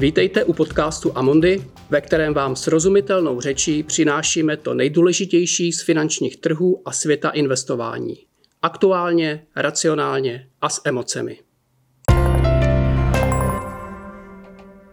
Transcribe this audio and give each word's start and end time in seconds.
Vítejte 0.00 0.44
u 0.44 0.52
podcastu 0.52 1.18
Amondy, 1.18 1.64
ve 1.90 2.00
kterém 2.00 2.34
vám 2.34 2.56
srozumitelnou 2.56 3.40
řečí 3.40 3.82
přinášíme 3.82 4.56
to 4.56 4.74
nejdůležitější 4.74 5.72
z 5.72 5.82
finančních 5.82 6.36
trhů 6.36 6.82
a 6.88 6.92
světa 6.92 7.30
investování. 7.30 8.16
Aktuálně, 8.62 9.46
racionálně 9.56 10.48
a 10.60 10.68
s 10.68 10.80
emocemi. 10.84 11.38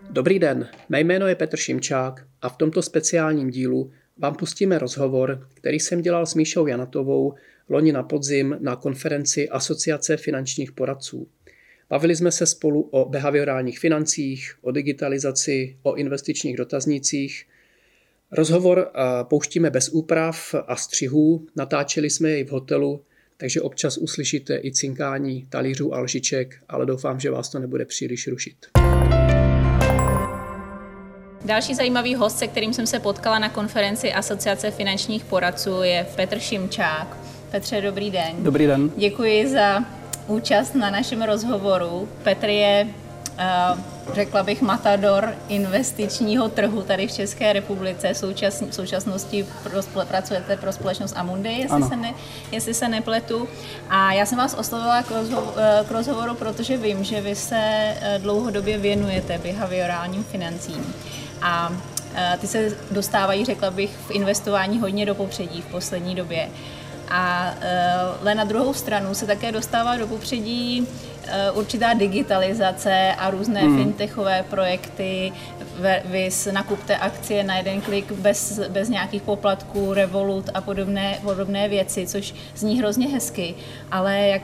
Dobrý 0.09 0.39
den, 0.39 0.69
mé 0.89 0.99
jméno 0.99 1.27
je 1.27 1.35
Petr 1.35 1.57
Šimčák 1.57 2.25
a 2.41 2.49
v 2.49 2.57
tomto 2.57 2.81
speciálním 2.81 3.49
dílu 3.49 3.91
vám 4.17 4.35
pustíme 4.35 4.79
rozhovor, 4.79 5.47
který 5.53 5.79
jsem 5.79 6.01
dělal 6.01 6.25
s 6.25 6.35
Míšou 6.35 6.67
Janatovou 6.67 7.33
loni 7.69 7.91
na 7.91 8.03
podzim 8.03 8.57
na 8.59 8.75
konferenci 8.75 9.49
Asociace 9.49 10.17
finančních 10.17 10.71
poradců. 10.71 11.27
Bavili 11.89 12.15
jsme 12.15 12.31
se 12.31 12.45
spolu 12.45 12.81
o 12.81 13.09
behaviorálních 13.09 13.79
financích, 13.79 14.55
o 14.61 14.71
digitalizaci, 14.71 15.77
o 15.83 15.95
investičních 15.95 16.57
dotaznících. 16.57 17.45
Rozhovor 18.31 18.91
pouštíme 19.23 19.69
bez 19.69 19.89
úprav 19.89 20.55
a 20.67 20.75
střihů, 20.75 21.45
natáčeli 21.55 22.09
jsme 22.09 22.29
jej 22.29 22.43
v 22.43 22.51
hotelu, 22.51 23.01
takže 23.37 23.61
občas 23.61 23.97
uslyšíte 23.97 24.59
i 24.63 24.71
cinkání 24.71 25.47
talířů 25.49 25.93
a 25.93 25.99
lžiček, 25.99 26.55
ale 26.69 26.85
doufám, 26.85 27.19
že 27.19 27.31
vás 27.31 27.49
to 27.49 27.59
nebude 27.59 27.85
příliš 27.85 28.27
rušit. 28.27 28.55
Další 31.45 31.75
zajímavý 31.75 32.15
host, 32.15 32.37
se 32.37 32.47
kterým 32.47 32.73
jsem 32.73 32.87
se 32.87 32.99
potkala 32.99 33.39
na 33.39 33.49
konferenci 33.49 34.13
Asociace 34.13 34.71
finančních 34.71 35.25
poradců, 35.25 35.81
je 35.81 36.07
Petr 36.15 36.39
Šimčák. 36.39 37.17
Petře, 37.51 37.81
dobrý 37.81 38.11
den. 38.11 38.43
Dobrý 38.43 38.67
den. 38.67 38.91
Děkuji 38.97 39.47
za 39.47 39.96
účast 40.27 40.75
na 40.75 40.89
našem 40.89 41.21
rozhovoru. 41.21 42.09
Petr 42.23 42.49
je, 42.49 42.87
uh, 42.87 43.79
řekla 44.13 44.43
bych, 44.43 44.61
matador 44.61 45.35
investičního 45.47 46.49
trhu 46.49 46.81
tady 46.81 47.07
v 47.07 47.11
České 47.11 47.53
republice. 47.53 48.13
V 48.13 48.35
současnosti 48.71 49.45
pro, 49.63 50.05
pracujete 50.05 50.57
pro 50.57 50.71
společnost 50.73 51.13
Amundi, 51.17 51.49
jestli 51.49 51.83
se, 51.83 51.95
ne, 51.95 52.13
jestli 52.51 52.73
se 52.73 52.87
nepletu. 52.87 53.47
A 53.89 54.13
já 54.13 54.25
jsem 54.25 54.37
vás 54.37 54.53
oslovila 54.53 55.03
k, 55.03 55.11
rozho- 55.11 55.53
eh, 55.57 55.83
k 55.87 55.91
rozhovoru, 55.91 56.35
protože 56.35 56.77
vím, 56.77 57.03
že 57.03 57.21
vy 57.21 57.35
se 57.35 57.59
eh, 57.59 58.19
dlouhodobě 58.21 58.77
věnujete 58.77 59.37
behaviorálním 59.37 60.23
financím. 60.23 60.93
A 61.41 61.71
ty 62.41 62.47
se 62.47 62.69
dostávají, 62.91 63.45
řekla 63.45 63.71
bych, 63.71 63.97
v 64.07 64.11
investování 64.11 64.79
hodně 64.79 65.05
do 65.05 65.15
popředí 65.15 65.61
v 65.61 65.65
poslední 65.65 66.15
době. 66.15 66.49
A 67.09 67.53
ale 68.21 68.35
na 68.35 68.43
druhou 68.43 68.73
stranu 68.73 69.13
se 69.13 69.25
také 69.25 69.51
dostává 69.51 69.97
do 69.97 70.07
popředí 70.07 70.87
určitá 71.53 71.93
digitalizace 71.93 73.13
a 73.17 73.29
různé 73.29 73.61
hmm. 73.61 73.77
fintechové 73.77 74.43
projekty, 74.49 75.31
vys 76.05 76.47
nakupte 76.51 76.97
akcie 76.97 77.43
na 77.43 77.57
jeden 77.57 77.81
klik 77.81 78.11
bez, 78.11 78.59
bez 78.69 78.89
nějakých 78.89 79.21
poplatků, 79.21 79.93
Revolut 79.93 80.49
a 80.53 80.61
podobné, 80.61 81.19
podobné 81.23 81.69
věci, 81.69 82.07
což 82.07 82.35
zní 82.55 82.79
hrozně 82.79 83.07
hezky, 83.07 83.55
ale 83.91 84.27
jak 84.27 84.41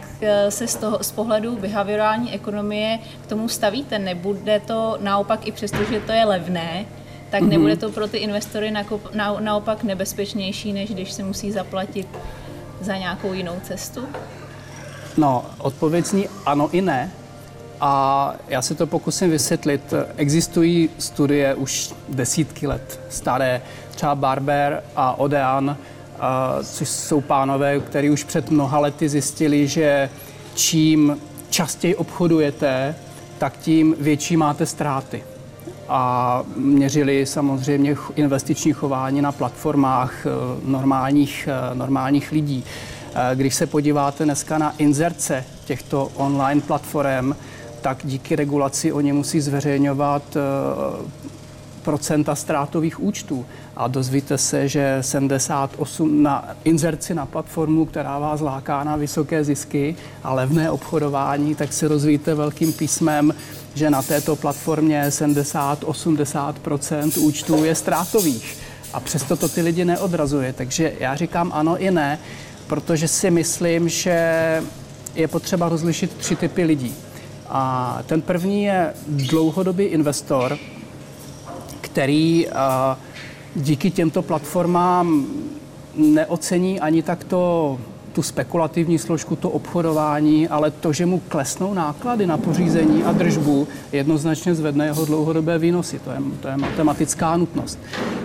se 0.50 0.68
z, 0.68 0.76
toho, 0.76 1.04
z 1.04 1.12
pohledu 1.12 1.56
behaviorální 1.56 2.34
ekonomie 2.34 3.00
k 3.24 3.28
tomu 3.28 3.50
stavíte? 3.50 4.00
Nebude 4.00 4.60
to 4.60 4.98
naopak 5.02 5.48
i 5.48 5.52
přesto, 5.52 5.84
že 5.84 6.00
to 6.00 6.12
je 6.12 6.26
levné, 6.26 6.86
tak 7.30 7.42
mm-hmm. 7.42 7.50
nebude 7.50 7.78
to 7.78 7.92
pro 7.92 8.08
ty 8.08 8.18
investory 8.18 8.74
naopak 9.40 9.84
nebezpečnější, 9.84 10.74
než 10.74 10.90
když 10.90 11.12
se 11.12 11.24
musí 11.24 11.52
zaplatit 11.52 12.08
za 12.84 12.98
nějakou 12.98 13.34
jinou 13.34 13.60
cestu? 13.64 14.08
No, 15.18 15.46
odpověď 15.58 16.06
zní 16.06 16.30
ano 16.46 16.70
i 16.72 16.82
ne. 16.82 17.12
A 17.82 18.36
já 18.48 18.62
si 18.62 18.76
to 18.76 18.88
pokusím 18.88 19.30
vysvětlit. 19.30 19.94
Existují 20.18 20.90
studie 20.98 21.56
už 21.56 21.94
desítky 22.10 22.68
let 22.68 23.00
staré, 23.10 23.62
třeba 23.92 24.16
Barber 24.16 24.84
a 24.96 25.20
Odean, 25.20 25.78
což 26.64 26.90
jsou 26.90 27.22
pánové, 27.22 27.80
kteří 27.80 28.10
už 28.10 28.24
před 28.24 28.50
mnoha 28.50 28.80
lety 28.80 29.10
zjistili, 29.10 29.68
že 29.68 30.10
čím 30.56 31.18
častěji 31.50 31.96
obchodujete, 31.96 32.96
tak 33.38 33.58
tím 33.58 33.96
větší 34.00 34.38
máte 34.38 34.66
ztráty 34.66 35.24
a 35.90 36.44
měřili 36.56 37.26
samozřejmě 37.26 37.96
investiční 38.16 38.74
chování 38.74 39.22
na 39.22 39.32
platformách 39.32 40.26
eh, 40.26 40.30
normálních, 40.66 41.50
eh, 41.52 41.76
normálních 41.76 42.32
lidí. 42.32 42.64
Eh, 43.16 43.36
když 43.36 43.56
se 43.56 43.68
podíváte 43.68 44.24
dneska 44.24 44.58
na 44.58 44.74
inzerce 44.78 45.46
těchto 45.66 46.12
online 46.16 46.62
platform, 46.62 47.34
tak 47.82 47.98
díky 48.04 48.36
regulaci 48.36 48.92
oni 48.92 49.14
musí 49.14 49.42
zveřejňovat 49.42 50.38
procenta 51.84 52.36
ztrátových 52.36 53.04
účtů 53.04 53.46
a 53.76 53.88
dozvíte 53.88 54.38
se, 54.38 54.68
že 54.68 54.98
78 55.02 56.24
na 56.24 56.50
inzerci 56.64 57.14
na 57.14 57.26
platformu, 57.26 57.86
která 57.86 58.20
vás 58.20 58.42
láká 58.42 58.84
na 58.84 58.96
vysoké 58.96 59.44
zisky 59.44 59.96
a 60.24 60.34
levné 60.34 60.72
obchodování, 60.72 61.56
tak 61.56 61.74
si 61.74 61.88
rozvíte 61.88 62.36
velkým 62.36 62.74
písmem, 62.74 63.34
že 63.74 63.90
na 63.90 64.02
této 64.02 64.36
platformě 64.36 65.06
70-80% 65.10 67.22
účtů 67.22 67.64
je 67.64 67.76
ztrátových. 67.76 68.58
A 68.94 69.00
přesto 69.00 69.36
to 69.36 69.50
ty 69.50 69.62
lidi 69.62 69.86
neodrazuje. 69.86 70.54
Takže 70.54 70.94
já 71.00 71.16
říkám 71.16 71.52
ano 71.54 71.78
i 71.78 71.92
ne, 71.92 72.20
protože 72.68 73.08
si 73.08 73.32
myslím, 73.32 73.90
že 73.90 74.62
je 75.16 75.28
potřeba 75.28 75.70
rozlišit 75.70 76.14
tři 76.14 76.36
typy 76.36 76.64
lidí. 76.64 76.96
A 77.50 78.00
ten 78.06 78.22
první 78.22 78.64
je 78.64 78.94
dlouhodobý 79.08 79.84
investor, 79.84 80.58
který 81.94 82.48
díky 83.56 83.92
těmto 83.92 84.22
platformám 84.22 85.26
neocení 85.96 86.80
ani 86.80 87.04
takto 87.04 87.80
tu 88.14 88.22
spekulativní 88.22 89.00
složku, 89.00 89.36
to 89.36 89.50
obchodování, 89.50 90.48
ale 90.48 90.72
to, 90.72 90.94
že 90.94 91.06
mu 91.06 91.20
klesnou 91.20 91.74
náklady 91.74 92.28
na 92.28 92.38
pořízení 92.38 93.04
a 93.04 93.12
držbu, 93.12 93.68
jednoznačně 93.92 94.56
zvedne 94.56 94.86
jeho 94.86 95.06
dlouhodobé 95.06 95.58
výnosy. 95.58 96.00
To 96.00 96.12
je, 96.12 96.18
to 96.42 96.48
je 96.48 96.58
matematická 96.58 97.38
nutnost. 97.38 97.80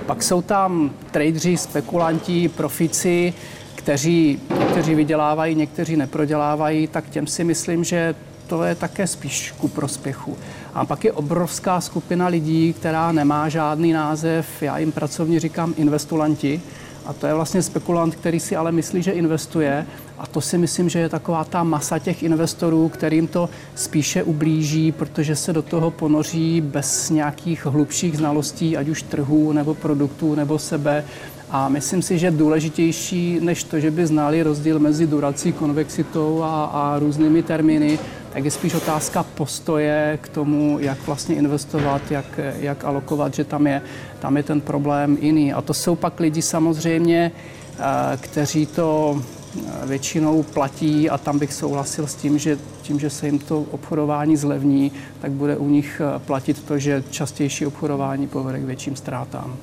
Pak 0.06 0.22
jsou 0.22 0.42
tam 0.42 0.90
tradeři, 1.10 1.56
spekulanti, 1.56 2.48
profici, 2.48 3.34
kteří, 3.74 4.40
někteří 4.58 4.94
vydělávají, 4.94 5.54
někteří 5.54 5.96
neprodělávají, 5.96 6.86
tak 6.86 7.08
těm 7.10 7.26
si 7.26 7.44
myslím, 7.44 7.84
že 7.84 8.14
to 8.46 8.62
je 8.62 8.74
také 8.74 9.06
spíš 9.06 9.52
ku 9.58 9.68
prospěchu. 9.68 10.36
A 10.74 10.84
pak 10.84 11.04
je 11.04 11.12
obrovská 11.12 11.80
skupina 11.80 12.26
lidí, 12.26 12.72
která 12.72 13.12
nemá 13.12 13.48
žádný 13.48 13.92
název, 13.92 14.62
já 14.62 14.78
jim 14.78 14.92
pracovně 14.92 15.40
říkám 15.40 15.74
investulanti, 15.76 16.60
a 17.08 17.12
to 17.12 17.26
je 17.26 17.34
vlastně 17.34 17.62
spekulant, 17.62 18.14
který 18.14 18.40
si 18.40 18.56
ale 18.56 18.72
myslí, 18.72 19.02
že 19.02 19.12
investuje. 19.12 19.86
A 20.18 20.26
to 20.26 20.40
si 20.40 20.58
myslím, 20.58 20.88
že 20.88 20.98
je 20.98 21.08
taková 21.08 21.44
ta 21.44 21.62
masa 21.62 21.98
těch 21.98 22.22
investorů, 22.22 22.88
kterým 22.88 23.26
to 23.26 23.48
spíše 23.74 24.22
ublíží, 24.22 24.92
protože 24.92 25.36
se 25.36 25.52
do 25.52 25.62
toho 25.62 25.90
ponoří 25.90 26.60
bez 26.60 27.10
nějakých 27.10 27.66
hlubších 27.66 28.16
znalostí, 28.16 28.76
ať 28.76 28.88
už 28.88 29.02
trhů, 29.02 29.52
nebo 29.52 29.74
produktů, 29.74 30.34
nebo 30.34 30.58
sebe. 30.58 31.04
A 31.50 31.68
myslím 31.68 32.02
si, 32.02 32.18
že 32.18 32.30
důležitější 32.30 33.38
než 33.40 33.64
to, 33.64 33.80
že 33.80 33.90
by 33.90 34.06
znali 34.06 34.42
rozdíl 34.42 34.78
mezi 34.78 35.06
durací, 35.06 35.52
konvexitou 35.52 36.42
a, 36.42 36.64
a 36.64 36.98
různými 36.98 37.42
termíny, 37.42 37.98
tak 38.33 38.44
je 38.44 38.50
spíš 38.50 38.75
otázka 38.75 39.22
postoje 39.22 40.19
k 40.22 40.28
tomu, 40.28 40.78
jak 40.78 41.06
vlastně 41.06 41.34
investovat, 41.34 42.11
jak, 42.11 42.41
jak 42.59 42.84
alokovat, 42.84 43.34
že 43.34 43.44
tam 43.44 43.66
je, 43.66 43.83
tam 44.19 44.37
je 44.37 44.43
ten 44.43 44.61
problém 44.61 45.19
jiný. 45.21 45.53
A 45.53 45.62
to 45.62 45.75
jsou 45.75 45.97
pak 45.97 46.21
lidi 46.21 46.43
samozřejmě, 46.43 47.33
eh, 47.78 47.83
kteří 48.16 48.66
to 48.66 49.21
eh, 49.22 49.86
většinou 49.86 50.42
platí 50.42 51.10
a 51.10 51.19
tam 51.19 51.39
bych 51.39 51.53
souhlasil 51.53 52.07
s 52.07 52.15
tím, 52.15 52.39
že 52.39 52.59
tím, 52.83 53.01
že 53.01 53.10
se 53.10 53.27
jim 53.27 53.39
to 53.39 53.60
obchodování 53.60 54.36
zlevní, 54.36 54.92
tak 55.21 55.31
bude 55.31 55.57
u 55.57 55.69
nich 55.69 56.03
eh, 56.04 56.19
platit 56.19 56.63
to, 56.63 56.78
že 56.78 57.04
častější 57.10 57.66
obchodování 57.66 58.28
povede 58.28 58.59
k 58.59 58.65
větším 58.65 58.97
ztrátám. 58.97 59.57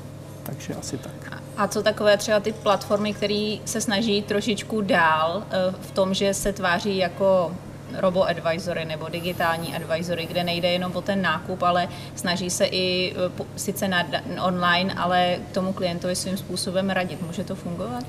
Takže 0.44 0.74
asi 0.74 0.98
tak. 0.98 1.42
A 1.58 1.68
co 1.68 1.84
takové 1.84 2.18
třeba 2.18 2.40
ty 2.40 2.52
platformy, 2.52 3.14
které 3.14 3.58
se 3.66 3.82
snaží 3.82 4.22
trošičku 4.22 4.82
dál 4.82 5.44
v 5.82 5.92
tom, 5.92 6.14
že 6.14 6.34
se 6.34 6.54
tváří 6.54 6.98
jako 6.98 7.52
robo-advisory 7.98 8.86
nebo 8.86 9.10
digitální 9.10 9.76
advisory, 9.76 10.26
kde 10.26 10.44
nejde 10.44 10.72
jenom 10.72 10.92
o 10.96 11.02
ten 11.02 11.22
nákup, 11.22 11.64
ale 11.64 11.88
snaží 12.16 12.50
se 12.50 12.66
i 12.66 13.16
eh, 13.16 13.44
sice 13.56 13.88
na, 13.88 14.04
online, 14.42 14.94
ale 14.94 15.38
tomu 15.52 15.74
klientovi 15.74 16.16
svým 16.16 16.38
způsobem 16.38 16.90
radit. 16.90 17.22
Může 17.22 17.44
to 17.44 17.56
fungovat? 17.56 18.04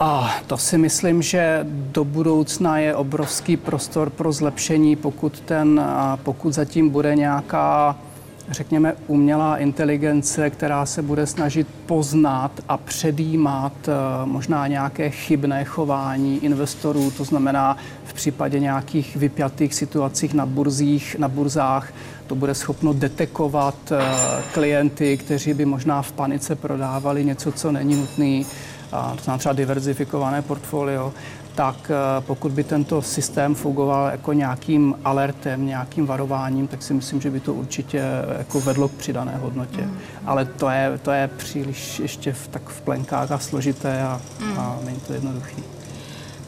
A 0.00 0.36
to 0.46 0.56
si 0.56 0.78
myslím, 0.78 1.22
že 1.22 1.60
do 1.70 2.04
budoucna 2.04 2.78
je 2.78 2.94
obrovský 2.94 3.56
prostor 3.56 4.10
pro 4.10 4.32
zlepšení, 4.32 4.96
pokud, 4.96 5.40
ten, 5.40 5.82
pokud 6.22 6.52
zatím 6.52 6.90
bude 6.90 7.16
nějaká 7.16 7.96
řekněme, 8.50 8.94
umělá 9.06 9.56
inteligence, 9.56 10.50
která 10.50 10.86
se 10.86 11.02
bude 11.02 11.26
snažit 11.26 11.66
poznat 11.86 12.52
a 12.68 12.76
předjímat 12.76 13.72
eh, 13.88 13.92
možná 14.24 14.66
nějaké 14.66 15.10
chybné 15.10 15.64
chování 15.64 16.44
investorů, 16.44 17.10
to 17.10 17.24
znamená 17.24 17.76
v 18.04 18.12
případě 18.12 18.60
nějakých 18.60 19.16
vypjatých 19.16 19.74
situacích 19.74 20.34
na 20.34 20.46
burzích, 20.46 21.16
na 21.18 21.28
burzách, 21.28 21.92
to 22.26 22.34
bude 22.34 22.54
schopno 22.54 22.92
detekovat 22.92 23.92
eh, 23.92 24.02
klienty, 24.52 25.16
kteří 25.16 25.54
by 25.54 25.64
možná 25.64 26.02
v 26.02 26.12
panice 26.12 26.54
prodávali 26.56 27.24
něco, 27.24 27.52
co 27.52 27.72
není 27.72 27.96
nutné, 27.96 28.44
to 28.90 29.22
znamená 29.24 29.38
třeba 29.38 29.52
diverzifikované 29.52 30.42
portfolio, 30.42 31.12
tak 31.60 31.90
eh, 31.90 32.20
pokud 32.20 32.52
by 32.52 32.64
tento 32.64 33.02
systém 33.02 33.54
fungoval 33.54 34.10
jako 34.10 34.32
nějakým 34.32 34.94
alertem, 35.04 35.66
nějakým 35.66 36.06
varováním, 36.06 36.68
tak 36.68 36.82
si 36.82 36.94
myslím, 36.94 37.20
že 37.20 37.30
by 37.30 37.40
to 37.40 37.54
určitě 37.54 38.02
jako 38.38 38.60
vedlo 38.60 38.88
k 38.88 38.92
přidané 38.92 39.36
hodnotě. 39.36 39.80
Mm. 39.80 39.98
Ale 40.26 40.44
to 40.44 40.70
je, 40.70 40.98
to 41.02 41.10
je 41.10 41.28
příliš 41.28 41.98
ještě 41.98 42.32
v, 42.32 42.48
tak 42.48 42.68
v 42.68 42.80
plenkách 42.80 43.32
a 43.32 43.38
složité 43.38 44.02
a, 44.02 44.20
mm. 44.40 44.58
a 44.58 44.78
není 44.84 45.00
to 45.00 45.12
jednoduché. 45.12 45.56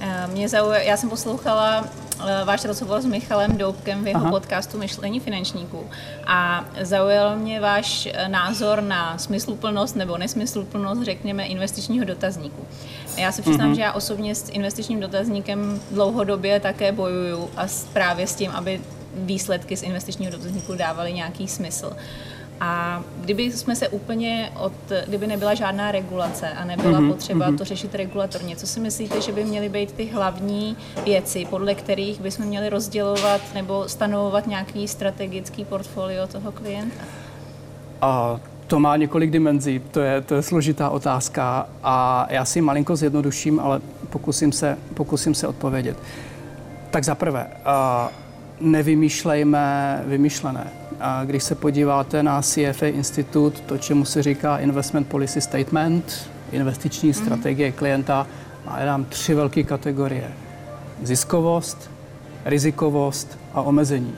Eh, 0.00 0.26
mě 0.26 0.48
zaujalo, 0.48 0.84
já 0.84 0.96
jsem 0.96 1.08
poslouchala 1.08 1.84
eh, 1.84 2.11
váš 2.44 2.64
rozhovor 2.64 3.00
s 3.00 3.04
Michalem 3.04 3.56
Doubkem 3.56 4.04
v 4.04 4.06
jeho 4.06 4.20
Aha. 4.20 4.30
podcastu 4.30 4.78
Myšlení 4.78 5.20
finančníků 5.20 5.90
a 6.26 6.64
zaujal 6.80 7.36
mě 7.36 7.60
váš 7.60 8.08
názor 8.28 8.82
na 8.82 9.18
smysluplnost 9.18 9.96
nebo 9.96 10.18
nesmysluplnost, 10.18 11.02
řekněme, 11.02 11.46
investičního 11.46 12.04
dotazníku. 12.04 12.66
Já 13.16 13.32
se 13.32 13.42
přiznám, 13.42 13.70
mm-hmm. 13.70 13.74
že 13.74 13.82
já 13.82 13.92
osobně 13.92 14.34
s 14.34 14.48
investičním 14.48 15.00
dotazníkem 15.00 15.80
dlouhodobě 15.90 16.60
také 16.60 16.92
bojuju 16.92 17.50
a 17.56 17.66
právě 17.92 18.26
s 18.26 18.34
tím, 18.34 18.50
aby 18.50 18.80
výsledky 19.14 19.76
z 19.76 19.82
investičního 19.82 20.32
dotazníku 20.32 20.74
dávaly 20.74 21.12
nějaký 21.12 21.48
smysl. 21.48 21.92
A 22.64 23.02
kdyby 23.20 23.52
jsme 23.52 23.76
se 23.76 23.88
úplně 23.88 24.52
od, 24.60 24.72
kdyby 25.06 25.26
nebyla 25.26 25.54
žádná 25.54 25.92
regulace 25.92 26.48
a 26.48 26.64
nebyla 26.64 27.00
mm-hmm. 27.00 27.12
potřeba 27.12 27.50
mm-hmm. 27.50 27.58
to 27.58 27.64
řešit 27.64 27.94
regulatorně, 27.94 28.56
co 28.56 28.66
si 28.66 28.80
myslíte, 28.80 29.20
že 29.20 29.32
by 29.32 29.44
měly 29.44 29.68
být 29.68 29.92
ty 29.92 30.06
hlavní 30.06 30.76
věci, 31.04 31.46
podle 31.50 31.74
kterých 31.74 32.20
bychom 32.20 32.46
měli 32.46 32.68
rozdělovat 32.68 33.40
nebo 33.54 33.88
stanovovat 33.88 34.46
nějaký 34.46 34.88
strategický 34.88 35.64
portfolio 35.64 36.26
toho 36.26 36.52
klienta? 36.52 37.02
A 38.00 38.40
to 38.66 38.80
má 38.80 38.96
několik 38.96 39.30
dimenzí, 39.30 39.80
to 39.90 40.00
je, 40.00 40.20
to 40.20 40.34
je 40.34 40.42
složitá 40.42 40.90
otázka 40.90 41.68
a 41.82 42.26
já 42.30 42.44
si 42.44 42.60
malinko 42.60 42.96
zjednoduším, 42.96 43.60
ale 43.60 43.80
pokusím 44.10 44.52
se, 44.52 44.78
pokusím 44.94 45.34
se 45.34 45.46
odpovědět. 45.46 45.96
Tak 46.90 47.04
za 47.04 47.14
prvé, 47.14 47.46
nevymýšlejme 48.60 50.02
vymyšlené. 50.06 50.81
Když 51.24 51.42
se 51.42 51.54
podíváte 51.54 52.22
na 52.22 52.42
CFA 52.42 52.86
Institut, 52.86 53.60
to, 53.60 53.78
čemu 53.78 54.04
se 54.04 54.22
říká 54.22 54.58
Investment 54.58 55.08
Policy 55.08 55.40
Statement, 55.40 56.30
investiční 56.52 57.08
mm. 57.08 57.14
strategie 57.14 57.72
klienta, 57.72 58.26
má 58.66 58.78
tam 58.84 59.04
tři 59.04 59.34
velké 59.34 59.62
kategorie. 59.62 60.32
Ziskovost, 61.02 61.90
rizikovost 62.44 63.38
a 63.54 63.62
omezení. 63.62 64.12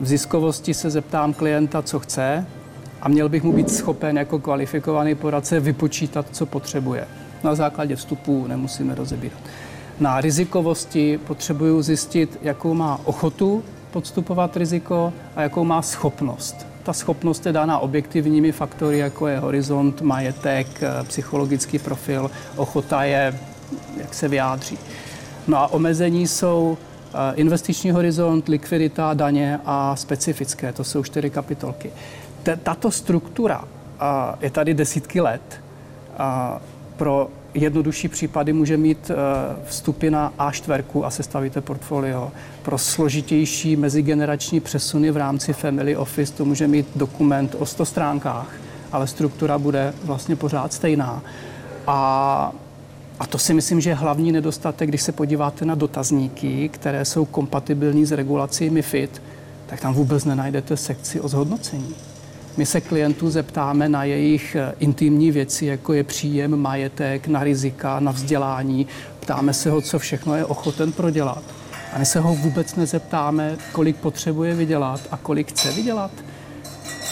V 0.00 0.06
ziskovosti 0.06 0.74
se 0.74 0.90
zeptám 0.90 1.34
klienta, 1.34 1.82
co 1.82 1.98
chce, 1.98 2.46
a 3.02 3.08
měl 3.08 3.28
bych 3.28 3.42
mu 3.42 3.52
být 3.52 3.70
schopen 3.70 4.18
jako 4.18 4.38
kvalifikovaný 4.38 5.14
poradce 5.14 5.60
vypočítat, 5.60 6.26
co 6.32 6.46
potřebuje. 6.46 7.06
Na 7.44 7.54
základě 7.54 7.96
vstupu 7.96 8.46
nemusíme 8.46 8.94
rozebírat. 8.94 9.38
Na 10.00 10.20
rizikovosti 10.20 11.18
potřebuju 11.26 11.82
zjistit, 11.82 12.38
jakou 12.42 12.74
má 12.74 13.00
ochotu 13.04 13.62
podstupovat 13.90 14.56
riziko 14.56 15.12
a 15.36 15.42
jakou 15.42 15.64
má 15.64 15.82
schopnost. 15.82 16.66
Ta 16.82 16.92
schopnost 16.92 17.46
je 17.46 17.52
dána 17.52 17.78
objektivními 17.78 18.52
faktory, 18.52 18.98
jako 18.98 19.26
je 19.26 19.38
horizont, 19.38 20.02
majetek, 20.02 20.66
psychologický 21.02 21.78
profil, 21.78 22.30
ochota 22.56 23.04
je, 23.04 23.38
jak 23.96 24.14
se 24.14 24.28
vyjádří. 24.28 24.78
No 25.48 25.58
a 25.58 25.72
omezení 25.72 26.26
jsou 26.26 26.78
eh, 26.78 27.34
investiční 27.34 27.90
horizont, 27.90 28.48
likvidita, 28.48 29.14
daně 29.14 29.60
a 29.64 29.96
specifické. 29.96 30.72
To 30.72 30.84
jsou 30.84 31.02
čtyři 31.02 31.30
kapitolky 31.30 31.90
tato 32.62 32.90
struktura 32.90 33.64
je 34.40 34.50
tady 34.50 34.74
desítky 34.74 35.20
let. 35.20 35.60
Pro 37.00 37.30
jednodušší 37.54 38.08
případy 38.08 38.52
může 38.52 38.76
mít 38.76 39.10
e, 39.10 39.14
vstupy 39.64 40.10
na 40.10 40.32
A4 40.38 41.04
a 41.04 41.10
sestavíte 41.10 41.60
portfolio. 41.60 42.30
Pro 42.62 42.78
složitější 42.78 43.76
mezigenerační 43.76 44.60
přesuny 44.60 45.10
v 45.10 45.16
rámci 45.16 45.52
Family 45.52 45.96
Office 45.96 46.32
to 46.32 46.44
může 46.44 46.68
mít 46.68 46.86
dokument 46.96 47.56
o 47.58 47.66
100 47.66 47.84
stránkách, 47.84 48.54
ale 48.92 49.06
struktura 49.06 49.58
bude 49.58 49.94
vlastně 50.04 50.36
pořád 50.36 50.72
stejná. 50.72 51.22
A 51.86 52.52
a 53.18 53.26
to 53.26 53.38
si 53.38 53.54
myslím, 53.54 53.80
že 53.80 53.90
je 53.90 53.94
hlavní 53.94 54.32
nedostatek, 54.32 54.88
když 54.88 55.02
se 55.02 55.12
podíváte 55.12 55.64
na 55.64 55.74
dotazníky, 55.74 56.68
které 56.68 57.04
jsou 57.04 57.24
kompatibilní 57.24 58.06
s 58.06 58.12
regulací 58.12 58.70
MIFID, 58.70 59.22
tak 59.66 59.80
tam 59.80 59.94
vůbec 59.94 60.24
nenajdete 60.24 60.76
sekci 60.76 61.20
o 61.20 61.28
zhodnocení. 61.28 61.94
My 62.56 62.66
se 62.66 62.80
klientů 62.80 63.30
zeptáme 63.30 63.88
na 63.88 64.04
jejich 64.04 64.56
eh, 64.56 64.74
intimní 64.78 65.30
věci, 65.30 65.66
jako 65.66 65.92
je 65.92 66.04
příjem, 66.04 66.56
majetek, 66.56 67.28
na 67.28 67.44
rizika, 67.44 68.00
na 68.00 68.12
vzdělání. 68.12 68.86
Ptáme 69.20 69.52
se 69.52 69.70
ho, 69.70 69.80
co 69.80 69.98
všechno 69.98 70.34
je 70.34 70.44
ochoten 70.44 70.92
prodělat. 70.92 71.42
A 71.92 71.98
my 71.98 72.06
se 72.06 72.20
ho 72.20 72.34
vůbec 72.34 72.76
nezeptáme, 72.76 73.56
kolik 73.72 73.96
potřebuje 73.96 74.54
vydělat 74.54 75.00
a 75.10 75.16
kolik 75.16 75.48
chce 75.48 75.72
vydělat. 75.72 76.10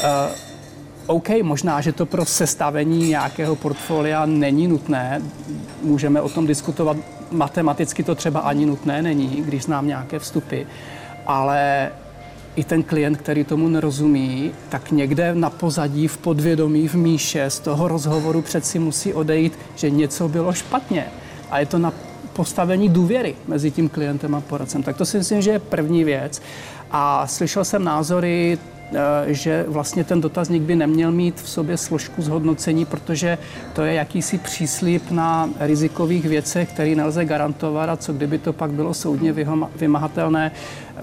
Uh, 0.05 0.37
OK, 1.07 1.29
možná, 1.43 1.81
že 1.81 1.93
to 1.93 2.07
pro 2.07 2.25
sestavení 2.25 3.09
nějakého 3.09 3.57
portfolia 3.57 4.27
není 4.27 4.69
nutné. 4.69 5.23
Můžeme 5.83 6.21
o 6.21 6.29
tom 6.29 6.47
diskutovat. 6.47 6.97
Matematicky 7.31 8.03
to 8.03 8.15
třeba 8.15 8.41
ani 8.41 8.67
nutné 8.67 9.03
není, 9.03 9.29
když 9.29 9.63
znám 9.63 9.87
nějaké 9.87 10.19
vstupy. 10.19 10.63
Ale 11.27 11.91
i 12.59 12.65
ten 12.65 12.83
klient, 12.83 13.17
který 13.17 13.45
tomu 13.45 13.69
nerozumí, 13.69 14.51
tak 14.69 14.91
někde 14.91 15.35
na 15.35 15.51
pozadí, 15.51 16.09
v 16.09 16.17
podvědomí, 16.19 16.89
v 16.89 16.95
míše 16.95 17.51
z 17.51 17.59
toho 17.59 17.89
rozhovoru 17.89 18.43
přeci 18.43 18.79
musí 18.79 19.15
odejít, 19.15 19.59
že 19.77 19.91
něco 19.91 20.29
bylo 20.29 20.53
špatně. 20.53 21.07
A 21.51 21.59
je 21.59 21.67
to 21.67 21.79
na 21.79 21.93
postavení 22.33 22.89
důvěry 22.89 23.35
mezi 23.47 23.71
tím 23.71 23.89
klientem 23.89 24.35
a 24.35 24.41
poradcem. 24.41 24.83
Tak 24.83 24.97
to 24.97 25.07
si 25.07 25.19
myslím, 25.19 25.43
že 25.43 25.51
je 25.51 25.59
první 25.59 26.05
věc. 26.05 26.43
A 26.91 27.27
slyšel 27.27 27.65
jsem 27.65 27.85
názory 27.85 28.59
že 29.27 29.65
vlastně 29.69 30.05
ten 30.05 30.21
dotazník 30.21 30.63
by 30.63 30.77
neměl 30.77 31.13
mít 31.13 31.41
v 31.41 31.49
sobě 31.49 31.77
složku 31.77 32.23
zhodnocení, 32.23 32.85
protože 32.85 33.39
to 33.73 33.83
je 33.83 33.95
jakýsi 33.95 34.39
příslip 34.39 35.11
na 35.11 35.51
rizikových 35.61 36.25
věcech, 36.25 36.73
který 36.73 36.95
nelze 36.95 37.25
garantovat 37.25 37.91
a 37.91 37.97
co 37.97 38.13
kdyby 38.13 38.39
to 38.39 38.53
pak 38.53 38.71
bylo 38.71 38.95
soudně 38.95 39.35
vymahatelné, 39.77 40.51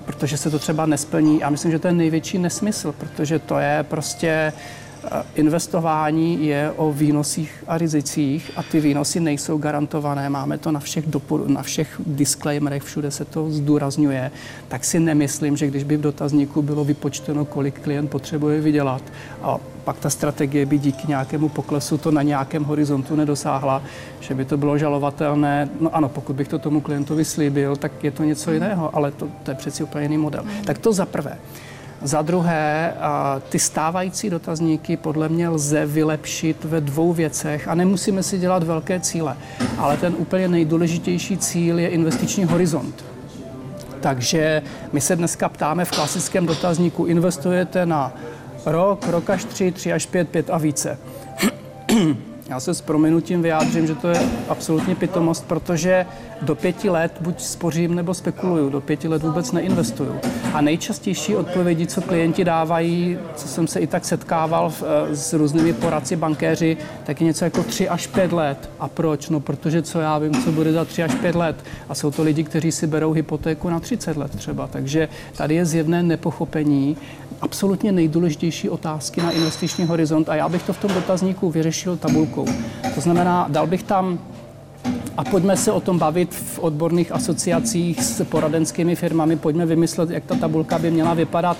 protože 0.06 0.38
se 0.38 0.50
to 0.50 0.60
třeba 0.60 0.86
nesplní. 0.86 1.44
A 1.44 1.50
myslím, 1.50 1.72
že 1.72 1.80
to 1.80 1.88
je 1.88 1.94
největší 1.94 2.38
nesmysl, 2.38 2.92
protože 2.92 3.40
to 3.40 3.60
je 3.60 3.86
prostě 3.90 4.54
Eh, 4.56 4.85
investování 5.36 6.48
je 6.48 6.72
o 6.76 6.94
výnosích 6.94 7.64
a 7.68 7.78
rizicích 7.78 8.52
a 8.56 8.64
ty 8.64 8.80
výnosy 8.80 9.20
nejsou 9.20 9.58
garantované. 9.58 10.30
Máme 10.30 10.58
to 10.58 10.72
na 10.72 10.80
všech, 10.80 11.08
dopor- 11.08 11.48
na 11.48 11.64
všech 11.64 12.02
disclaimerech, 12.06 12.84
všude 12.84 13.12
se 13.12 13.26
to 13.26 13.52
zdůrazňuje. 13.52 14.32
Tak 14.68 14.86
si 14.86 15.00
nemyslím, 15.00 15.58
že 15.58 15.68
když 15.68 15.84
by 15.84 15.98
v 15.98 16.02
dotazníku 16.02 16.62
bylo 16.62 16.84
vypočteno, 16.84 17.46
kolik 17.46 17.80
klient 17.80 18.08
potřebuje 18.08 18.62
vydělat 18.62 19.02
a 19.42 19.58
pak 19.84 20.00
ta 20.00 20.10
strategie 20.10 20.66
by 20.66 20.78
díky 20.78 21.08
nějakému 21.08 21.50
poklesu 21.50 21.98
to 21.98 22.12
na 22.12 22.22
nějakém 22.22 22.64
horizontu 22.64 23.16
nedosáhla, 23.16 23.84
že 24.20 24.34
by 24.34 24.46
to 24.46 24.58
bylo 24.58 24.78
žalovatelné. 24.78 25.70
No 25.80 25.96
ano, 25.96 26.10
pokud 26.10 26.36
bych 26.36 26.48
to 26.48 26.60
tomu 26.60 26.82
klientovi 26.82 27.26
slíbil, 27.26 27.76
tak 27.76 28.04
je 28.04 28.12
to 28.12 28.24
něco 28.24 28.52
jiného, 28.52 28.96
ale 28.96 29.12
to, 29.12 29.28
to 29.44 29.52
je 29.52 29.56
přeci 29.56 29.84
úplně 29.84 30.06
jiný 30.06 30.18
model. 30.18 30.44
Tak 30.66 30.78
to 30.78 30.94
za 30.94 31.06
prvé. 31.06 31.38
Za 32.02 32.22
druhé, 32.22 32.94
ty 33.50 33.60
stávající 33.60 34.30
dotazníky 34.30 34.98
podle 34.98 35.30
mě 35.30 35.50
lze 35.50 35.86
vylepšit 35.86 36.64
ve 36.64 36.82
dvou 36.82 37.14
věcech 37.14 37.68
a 37.68 37.76
nemusíme 37.76 38.24
si 38.24 38.38
dělat 38.38 38.64
velké 38.64 39.00
cíle, 39.00 39.38
ale 39.78 39.98
ten 39.98 40.16
úplně 40.18 40.48
nejdůležitější 40.48 41.38
cíl 41.38 41.80
je 41.80 41.88
investiční 41.88 42.46
horizont. 42.46 43.06
Takže 44.00 44.62
my 44.94 45.02
se 45.02 45.16
dneska 45.16 45.50
ptáme 45.50 45.86
v 45.86 45.92
klasickém 45.92 46.46
dotazníku, 46.46 47.06
investujete 47.06 47.86
na 47.86 48.14
rok, 48.66 49.08
rok 49.08 49.30
až 49.30 49.46
tři, 49.46 49.72
tři 49.72 49.94
až 49.94 50.06
pět, 50.06 50.30
pět 50.30 50.50
a 50.50 50.58
více. 50.58 50.98
Já 52.50 52.60
se 52.60 52.74
s 52.74 52.82
prominutím 52.82 53.42
vyjádřím, 53.42 53.88
že 53.88 53.96
to 53.96 54.08
je 54.08 54.20
absolutně 54.50 54.96
pitomost, 54.96 55.46
protože 55.46 56.06
do 56.42 56.56
pěti 56.56 56.90
let 56.90 57.12
buď 57.22 57.42
spořím 57.42 57.96
nebo 57.96 58.14
spekuluju, 58.14 58.70
do 58.70 58.82
pěti 58.82 59.08
let 59.08 59.24
vůbec 59.24 59.52
neinvestuju. 59.52 60.16
A 60.54 60.62
nejčastější 60.62 61.36
odpovědi, 61.36 61.88
co 61.88 62.02
klienti 62.02 62.44
dávají, 62.44 63.18
co 63.36 63.48
jsem 63.48 63.68
se 63.68 63.80
i 63.80 63.88
tak 63.88 64.06
setkával 64.06 64.70
v, 64.70 64.84
eh, 64.84 65.16
s 65.16 65.34
různými 65.34 65.74
poradci 65.74 66.16
bankéři, 66.16 66.78
tak 67.04 67.22
je 67.22 67.28
něco 67.28 67.46
jako 67.46 67.64
tři 67.64 67.90
až 67.90 68.08
pět 68.08 68.32
let. 68.32 68.70
A 68.80 68.88
proč? 68.88 69.30
No 69.30 69.40
protože 69.40 69.82
co 69.82 70.00
já 70.00 70.18
vím, 70.18 70.44
co 70.44 70.52
bude 70.52 70.74
za 70.74 70.86
tři 70.86 71.04
až 71.04 71.16
pět 71.16 71.36
let. 71.36 71.56
A 71.90 71.96
jsou 71.96 72.12
to 72.12 72.24
lidi, 72.24 72.44
kteří 72.44 72.72
si 72.72 72.88
berou 72.88 73.12
hypotéku 73.12 73.70
na 73.70 73.80
30 73.80 74.18
let 74.18 74.36
třeba. 74.36 74.68
Takže 74.68 75.10
tady 75.38 75.56
je 75.56 75.66
zjevné 75.66 76.04
nepochopení 76.04 76.98
absolutně 77.46 77.92
nejdůležitější 77.92 78.70
otázky 78.70 79.22
na 79.22 79.32
investiční 79.32 79.86
horizont 79.86 80.30
a 80.30 80.36
já 80.36 80.50
bych 80.50 80.64
to 80.64 80.74
v 80.74 80.78
tom 80.78 80.94
dotazníku 80.94 81.52
vyřešil 81.52 81.98
tabulkou. 81.98 82.46
To 82.96 83.02
znamená, 83.02 83.48
dal 83.50 83.68
bych 83.68 83.84
tam 83.84 84.20
a 85.18 85.24
pojďme 85.24 85.58
se 85.58 85.72
o 85.72 85.80
tom 85.80 86.00
bavit 86.00 86.36
v 86.36 86.60
odborných 86.60 87.12
asociacích 87.12 88.04
s 88.04 88.26
poradenskými 88.26 88.96
firmami, 88.96 89.36
pojďme 89.36 89.66
vymyslet, 89.66 90.10
jak 90.10 90.26
ta 90.26 90.36
tabulka 90.36 90.80
by 90.80 90.92
měla 90.92 91.14
vypadat 91.14 91.58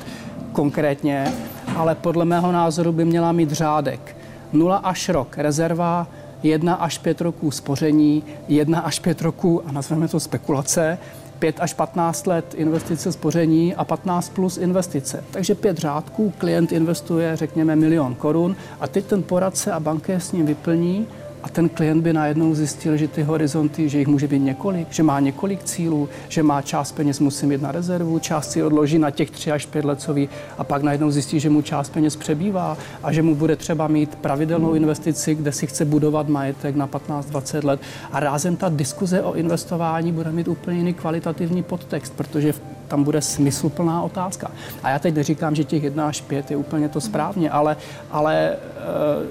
konkrétně, 0.52 1.34
ale 1.76 1.96
podle 1.96 2.26
mého 2.26 2.52
názoru 2.52 2.92
by 2.92 3.06
měla 3.06 3.32
mít 3.32 3.52
řádek. 3.52 4.18
0 4.54 4.76
až 4.76 5.10
rok 5.10 5.38
rezerva, 5.38 6.08
1 6.44 6.74
až 6.74 6.98
5 6.98 7.22
roků 7.22 7.52
spoření, 7.52 8.24
1 8.48 8.80
až 8.80 9.00
5 9.00 9.22
roků, 9.22 9.62
a 9.66 9.72
nazveme 9.72 10.08
to 10.08 10.20
spekulace, 10.20 10.98
5 11.40 11.56
až 11.60 11.74
15 11.74 12.28
let 12.28 12.54
investice 12.58 13.12
spoření 13.12 13.76
a 13.76 13.84
15 13.84 14.30
plus 14.30 14.58
investice. 14.58 15.24
Takže 15.32 15.56
pět 15.56 15.78
řádků, 15.78 16.34
klient 16.38 16.72
investuje, 16.72 17.36
řekněme, 17.36 17.76
milion 17.76 18.16
korun 18.16 18.56
a 18.80 18.88
teď 18.88 19.06
ten 19.06 19.24
poradce 19.24 19.72
a 19.72 19.80
bankér 19.80 20.20
s 20.20 20.32
ním 20.32 20.46
vyplní 20.46 21.08
a 21.46 21.50
ten 21.50 21.70
klient 21.70 22.02
by 22.02 22.14
najednou 22.14 22.56
zjistil, 22.56 22.98
že 22.98 23.08
ty 23.08 23.24
horizonty, 23.24 23.90
že 23.90 24.00
jich 24.00 24.08
může 24.08 24.28
být 24.28 24.40
několik, 24.40 24.92
že 24.92 25.04
má 25.04 25.20
několik 25.20 25.64
cílů, 25.64 26.10
že 26.30 26.44
má 26.44 26.62
část 26.62 26.92
peněz 26.92 27.20
musí 27.20 27.46
mít 27.46 27.62
na 27.62 27.72
rezervu, 27.72 28.20
část 28.20 28.52
si 28.52 28.64
odloží 28.64 29.00
na 29.00 29.12
těch 29.12 29.32
tři 29.32 29.52
až 29.52 29.66
pět 29.66 29.86
let, 29.86 30.02
co 30.02 30.14
ví, 30.14 30.30
a 30.58 30.64
pak 30.64 30.84
najednou 30.84 31.12
zjistí, 31.12 31.40
že 31.40 31.50
mu 31.50 31.62
část 31.62 31.90
peněz 31.90 32.16
přebývá 32.16 32.78
a 33.04 33.12
že 33.12 33.22
mu 33.22 33.36
bude 33.36 33.56
třeba 33.56 33.88
mít 33.88 34.16
pravidelnou 34.16 34.74
investici, 34.74 35.36
kde 35.36 35.52
si 35.52 35.68
chce 35.68 35.86
budovat 35.86 36.30
majetek 36.30 36.76
na 36.76 36.88
15-20 36.88 37.66
let. 37.66 37.80
A 38.12 38.20
rázem 38.20 38.56
ta 38.56 38.70
diskuze 38.70 39.22
o 39.22 39.34
investování 39.34 40.12
bude 40.12 40.32
mít 40.32 40.48
úplně 40.48 40.78
jiný 40.78 40.94
kvalitativní 40.94 41.64
podtext, 41.64 42.14
protože 42.14 42.52
v 42.52 42.62
tam 42.88 43.04
bude 43.04 43.22
smysluplná 43.22 44.02
otázka. 44.02 44.52
A 44.84 44.90
já 44.90 45.00
teď 45.00 45.16
neříkám, 45.16 45.56
že 45.56 45.64
těch 45.64 45.84
1 45.84 46.08
až 46.08 46.22
5 46.22 46.52
je 46.52 46.58
úplně 46.58 46.90
to 46.90 47.02
správně, 47.02 47.50
ale, 47.50 47.78
ale 48.12 48.36
e, 48.50 48.56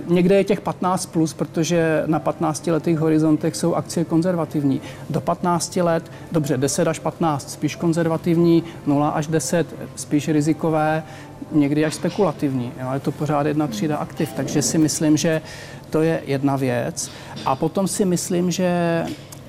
někde 0.06 0.34
je 0.34 0.44
těch 0.44 0.60
15 0.60 1.06
plus, 1.06 1.34
protože 1.34 2.02
na 2.06 2.18
15 2.18 2.66
letých 2.66 2.98
horizontech 2.98 3.56
jsou 3.56 3.74
akcie 3.74 4.04
konzervativní. 4.04 4.80
Do 5.10 5.20
15 5.20 5.76
let, 5.76 6.10
dobře, 6.32 6.56
10 6.56 6.88
až 6.88 6.98
15 6.98 7.50
spíš 7.50 7.76
konzervativní, 7.76 8.62
0 8.86 9.08
až 9.08 9.26
10 9.26 9.66
spíš 9.96 10.28
rizikové, 10.28 11.02
někdy 11.52 11.84
až 11.84 11.94
spekulativní. 11.94 12.72
Jo, 12.80 12.88
je 12.94 13.00
to 13.00 13.12
pořád 13.12 13.46
jedna 13.46 13.66
třída 13.66 13.96
aktiv, 13.96 14.32
takže 14.36 14.62
si 14.62 14.78
myslím, 14.78 15.16
že 15.16 15.42
to 15.90 16.02
je 16.02 16.22
jedna 16.26 16.56
věc. 16.56 17.10
A 17.46 17.56
potom 17.56 17.88
si 17.88 18.04
myslím, 18.04 18.50
že 18.50 19.04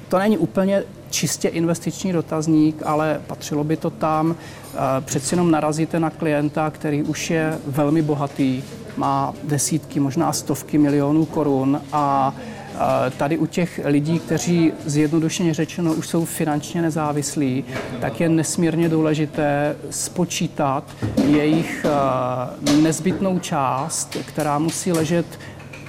to 0.10 0.20
není 0.20 0.38
úplně 0.38 0.84
čistě 1.10 1.48
investiční 1.48 2.14
dotazník, 2.14 2.82
ale 2.86 3.22
patřilo 3.28 3.64
by 3.64 3.78
to 3.78 3.90
tam. 3.90 4.36
Eh, 4.74 4.78
přeci 5.02 5.34
jenom 5.34 5.52
narazíte 5.52 6.00
na 6.00 6.10
klienta, 6.10 6.70
který 6.70 7.04
už 7.04 7.30
je 7.30 7.58
velmi 7.68 8.02
bohatý, 8.02 8.64
má 8.98 9.34
desítky, 9.44 10.00
možná 10.00 10.34
stovky 10.34 10.78
milionů 10.78 11.26
korun 11.26 11.82
a 11.92 12.36
eh, 12.76 13.12
Tady 13.18 13.38
u 13.38 13.46
těch 13.46 13.82
lidí, 13.84 14.20
kteří 14.20 14.74
zjednodušeně 14.86 15.54
řečeno 15.54 15.94
už 15.94 16.08
jsou 16.08 16.26
finančně 16.26 16.82
nezávislí, 16.82 17.64
tak 18.02 18.20
je 18.20 18.30
nesmírně 18.30 18.90
důležité 18.90 19.76
spočítat 19.90 20.84
jejich 21.26 21.86
eh, 21.86 22.72
nezbytnou 22.82 23.40
část, 23.40 24.18
která 24.26 24.60
musí 24.60 24.92
ležet 24.92 25.26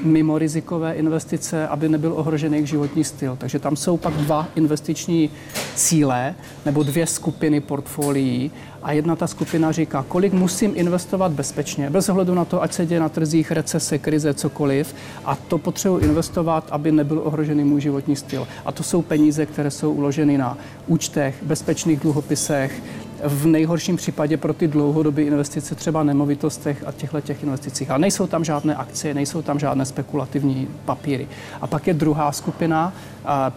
mimo 0.00 0.38
rizikové 0.38 0.94
investice, 0.94 1.68
aby 1.68 1.88
nebyl 1.88 2.12
ohrožen 2.12 2.54
jejich 2.54 2.68
životní 2.68 3.04
styl. 3.04 3.36
Takže 3.36 3.58
tam 3.58 3.76
jsou 3.76 3.96
pak 3.96 4.14
dva 4.14 4.48
investiční 4.54 5.30
cíle 5.74 6.34
nebo 6.64 6.82
dvě 6.82 7.06
skupiny 7.06 7.60
portfolií 7.60 8.50
a 8.82 8.92
jedna 8.92 9.16
ta 9.16 9.26
skupina 9.26 9.72
říká, 9.72 10.04
kolik 10.08 10.32
musím 10.32 10.72
investovat 10.74 11.32
bezpečně, 11.32 11.90
bez 11.90 12.08
ohledu 12.08 12.34
na 12.34 12.44
to, 12.44 12.62
ať 12.62 12.72
se 12.72 12.86
děje 12.86 13.00
na 13.00 13.08
trzích 13.08 13.50
recese, 13.50 13.98
krize, 13.98 14.34
cokoliv, 14.34 14.94
a 15.24 15.36
to 15.36 15.58
potřebuji 15.58 15.98
investovat, 15.98 16.68
aby 16.70 16.92
nebyl 16.92 17.20
ohrožený 17.24 17.64
můj 17.64 17.80
životní 17.80 18.16
styl. 18.16 18.48
A 18.64 18.72
to 18.72 18.82
jsou 18.82 19.02
peníze, 19.02 19.46
které 19.46 19.70
jsou 19.70 19.92
uloženy 19.92 20.38
na 20.38 20.58
účtech, 20.86 21.34
bezpečných 21.42 22.00
dluhopisech, 22.00 22.82
v 23.24 23.46
nejhorším 23.46 23.96
případě 23.96 24.36
pro 24.36 24.54
ty 24.54 24.68
dlouhodobé 24.68 25.22
investice 25.22 25.74
třeba 25.74 26.02
nemovitostech 26.02 26.84
a 26.86 26.92
těchto 26.92 27.20
těch 27.20 27.42
investicích. 27.42 27.90
A 27.90 27.98
nejsou 27.98 28.26
tam 28.26 28.44
žádné 28.44 28.74
akcie, 28.74 29.14
nejsou 29.14 29.42
tam 29.42 29.58
žádné 29.58 29.84
spekulativní 29.84 30.68
papíry. 30.84 31.28
A 31.60 31.66
pak 31.66 31.86
je 31.86 31.94
druhá 31.94 32.32
skupina 32.32 32.92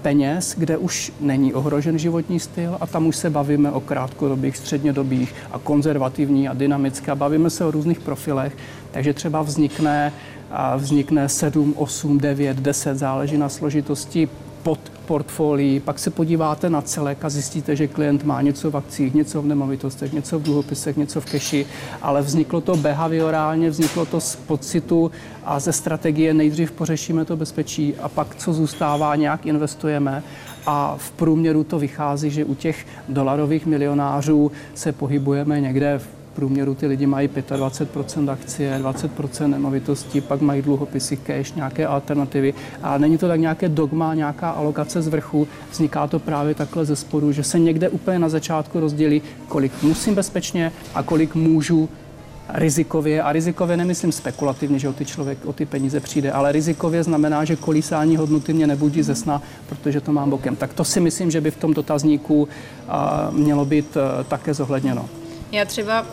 peněz, 0.01 0.55
kde 0.57 0.77
už 0.77 1.11
není 1.21 1.53
ohrožen 1.53 1.99
životní 1.99 2.39
styl 2.39 2.77
a 2.81 2.87
tam 2.87 3.07
už 3.07 3.15
se 3.15 3.29
bavíme 3.29 3.71
o 3.71 3.79
krátkodobých, 3.79 4.57
střednědobých 4.57 5.35
a 5.51 5.59
konzervativní 5.59 6.49
a 6.49 6.53
dynamické. 6.53 7.11
A 7.11 7.15
bavíme 7.15 7.49
se 7.49 7.65
o 7.65 7.71
různých 7.71 7.99
profilech, 7.99 8.57
takže 8.91 9.13
třeba 9.13 9.41
vznikne 9.41 10.13
vznikne 10.77 11.29
7, 11.29 11.73
8, 11.77 12.17
9, 12.17 12.57
10, 12.57 12.97
záleží 12.97 13.37
na 13.37 13.49
složitosti 13.49 14.29
pod 14.63 14.79
portfolií, 15.05 15.79
pak 15.79 15.99
se 15.99 16.09
podíváte 16.09 16.69
na 16.69 16.81
celek 16.81 17.25
a 17.25 17.29
zjistíte, 17.29 17.75
že 17.75 17.87
klient 17.87 18.23
má 18.23 18.41
něco 18.41 18.71
v 18.71 18.77
akcích, 18.77 19.13
něco 19.13 19.41
v 19.41 19.45
nemovitostech, 19.45 20.13
něco 20.13 20.39
v 20.39 20.43
dluhopisech, 20.43 20.97
něco 20.97 21.21
v 21.21 21.25
keši, 21.25 21.65
ale 22.01 22.21
vzniklo 22.21 22.61
to 22.61 22.77
behaviorálně, 22.77 23.69
vzniklo 23.69 24.05
to 24.05 24.21
z 24.21 24.35
pocitu 24.35 25.11
a 25.45 25.59
ze 25.59 25.73
strategie 25.73 26.33
nejdřív 26.33 26.71
pořešíme 26.71 27.25
to 27.25 27.37
bezpečí 27.37 27.95
a 27.95 28.09
pak, 28.09 28.35
co 28.35 28.53
zůstává, 28.53 29.15
nějak 29.15 29.45
investujeme. 29.45 30.23
A 30.65 30.95
v 30.97 31.11
průměru 31.11 31.63
to 31.63 31.79
vychází, 31.79 32.29
že 32.29 32.45
u 32.45 32.55
těch 32.55 32.85
dolarových 33.09 33.65
milionářů 33.65 34.51
se 34.75 34.91
pohybujeme 34.91 35.61
někde 35.61 35.99
v 35.99 36.18
průměru 36.39 36.75
ty 36.75 36.87
lidi 36.87 37.05
mají 37.05 37.27
25% 37.27 38.31
akcie, 38.31 38.79
20% 38.81 39.47
nemovitostí, 39.47 40.21
pak 40.21 40.41
mají 40.41 40.61
dluhopisy, 40.61 41.17
cash, 41.17 41.55
nějaké 41.55 41.87
alternativy. 41.87 42.53
A 42.81 42.97
není 42.97 43.17
to 43.17 43.27
tak 43.27 43.39
nějaké 43.39 43.69
dogma, 43.69 44.13
nějaká 44.13 44.49
alokace 44.49 45.01
z 45.01 45.07
vrchu, 45.07 45.47
vzniká 45.71 46.07
to 46.07 46.19
právě 46.19 46.55
takhle 46.55 46.85
ze 46.85 46.95
spodu, 46.95 47.31
že 47.31 47.43
se 47.43 47.59
někde 47.59 47.89
úplně 47.89 48.19
na 48.19 48.29
začátku 48.29 48.79
rozdělí, 48.79 49.21
kolik 49.47 49.71
musím 49.83 50.15
bezpečně 50.15 50.71
a 50.95 51.03
kolik 51.03 51.35
můžu 51.35 51.89
rizikově, 52.53 53.21
a 53.21 53.31
rizikově 53.31 53.77
nemyslím 53.77 54.11
spekulativně, 54.11 54.79
že 54.79 54.89
o 54.89 54.93
ty 54.93 55.05
člověk 55.05 55.45
o 55.45 55.53
ty 55.53 55.65
peníze 55.65 55.99
přijde, 55.99 56.31
ale 56.31 56.51
rizikově 56.51 57.03
znamená, 57.03 57.45
že 57.45 57.55
kolísání 57.55 58.17
hodnoty 58.17 58.53
mě 58.53 58.67
nebudí 58.67 59.03
ze 59.03 59.15
sna, 59.15 59.41
protože 59.69 60.01
to 60.01 60.11
mám 60.11 60.29
bokem. 60.29 60.55
Tak 60.55 60.73
to 60.73 60.83
si 60.83 60.99
myslím, 60.99 61.31
že 61.31 61.41
by 61.41 61.51
v 61.51 61.57
tom 61.57 61.73
dotazníku 61.73 62.47
mělo 63.31 63.65
být 63.65 63.97
e, 63.97 64.23
také 64.23 64.53
zohledněno. 64.53 65.09
Já 65.51 65.65
třeba 65.65 66.05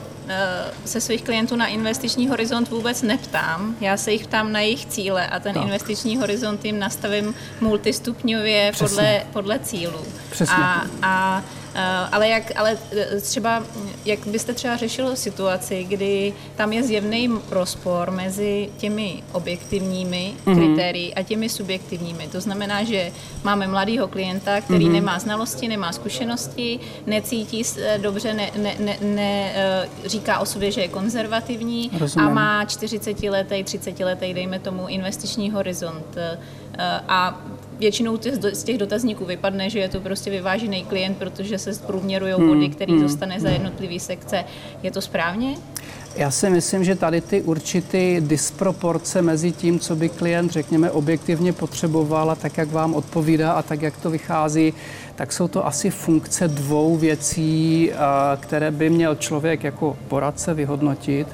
se 0.85 1.01
svých 1.01 1.23
klientů 1.23 1.57
na 1.57 1.67
investiční 1.67 2.29
horizont 2.29 2.69
vůbec 2.69 3.03
neptám. 3.03 3.77
Já 3.81 3.97
se 3.97 4.13
jich 4.13 4.27
ptám 4.27 4.53
na 4.53 4.61
jejich 4.61 4.87
cíle 4.87 5.27
a 5.27 5.41
ten 5.41 5.55
tak. 5.55 5.65
investiční 5.65 6.17
horizont 6.17 6.65
jim 6.65 6.79
nastavím 6.79 7.35
multistupňově 7.61 8.73
podle, 8.79 9.23
podle 9.33 9.59
cílů. 9.59 10.01
Přesně. 10.31 10.57
A, 10.57 10.83
a 11.03 11.43
Eh, 11.43 11.66
ale, 12.13 12.29
jak, 12.29 12.53
ale 12.57 12.79
eh, 12.93 13.21
třeba, 13.21 13.63
jak 14.05 14.27
byste 14.27 14.55
třeba 14.55 14.77
řešil 14.77 15.17
situaci, 15.17 15.85
kdy 15.85 16.33
tam 16.57 16.73
je 16.73 16.83
zjevný 16.83 17.31
rozpor 17.51 18.11
mezi 18.11 18.71
těmi 18.77 19.23
objektivní 19.33 20.07
mm-hmm. 20.07 20.55
kritérii 20.55 21.15
a 21.15 21.23
těmi 21.23 21.49
subjektivními. 21.49 22.29
To 22.33 22.41
znamená, 22.41 22.85
že 22.85 23.13
máme 23.45 23.67
mladého 23.67 24.09
klienta, 24.09 24.61
který 24.61 24.87
mm-hmm. 24.87 24.93
nemá 24.93 25.19
znalosti, 25.19 25.69
nemá 25.69 25.93
zkušenosti, 25.93 26.81
necítí 27.07 27.65
se 27.65 27.99
dobře, 28.03 28.35
ne, 28.35 28.51
ne, 28.57 28.75
ne, 28.79 28.97
ne, 29.01 29.53
eh, 29.55 29.89
říká 30.09 30.39
o 30.39 30.47
sobě, 30.47 30.71
že 30.71 30.81
je 30.81 30.89
konzervativní 30.89 31.91
Rozumím. 31.99 32.29
a 32.29 32.33
má 32.33 32.65
40 32.65 33.23
letý, 33.23 33.65
30 33.65 34.01
letý, 34.01 34.35
dejme 34.35 34.59
tomu, 34.59 34.89
investiční 34.89 35.51
horizont. 35.51 36.17
A 37.09 37.41
většinou 37.79 38.19
z 38.53 38.63
těch 38.63 38.79
dotazníků 38.79 39.25
vypadne, 39.25 39.71
že 39.71 39.79
je 39.79 39.89
to 39.89 40.01
prostě 40.01 40.31
vyvážený 40.31 40.85
klient, 40.85 41.17
protože 41.19 41.59
se 41.59 41.75
zprůměrují 41.75 42.33
hmm, 42.33 42.49
body, 42.49 42.69
který 42.69 42.93
hmm, 42.93 43.03
dostane 43.03 43.41
za 43.41 43.49
jednotlivý 43.49 44.01
sekce. 44.01 44.45
Je 44.83 44.91
to 44.91 45.01
správně? 45.01 45.55
Já 46.17 46.31
si 46.31 46.51
myslím, 46.51 46.85
že 46.85 46.95
tady 46.95 47.21
ty 47.21 47.43
určité 47.43 48.21
disproporce 48.21 49.23
mezi 49.23 49.53
tím, 49.53 49.81
co 49.81 49.97
by 49.97 50.09
klient, 50.09 50.51
řekněme, 50.51 50.91
objektivně 50.91 51.53
potřeboval 51.53 52.31
a 52.31 52.35
tak, 52.35 52.59
jak 52.59 52.73
vám 52.73 52.95
odpovídá 52.95 53.53
a 53.53 53.63
tak, 53.63 53.83
jak 53.83 53.97
to 53.97 54.11
vychází, 54.11 54.75
tak 55.15 55.33
jsou 55.33 55.49
to 55.49 55.67
asi 55.67 55.91
funkce 55.91 56.49
dvou 56.49 56.97
věcí, 56.97 57.91
které 58.41 58.71
by 58.71 58.91
měl 58.91 59.15
člověk 59.15 59.65
jako 59.65 59.97
poradce 60.09 60.55
vyhodnotit. 60.55 61.29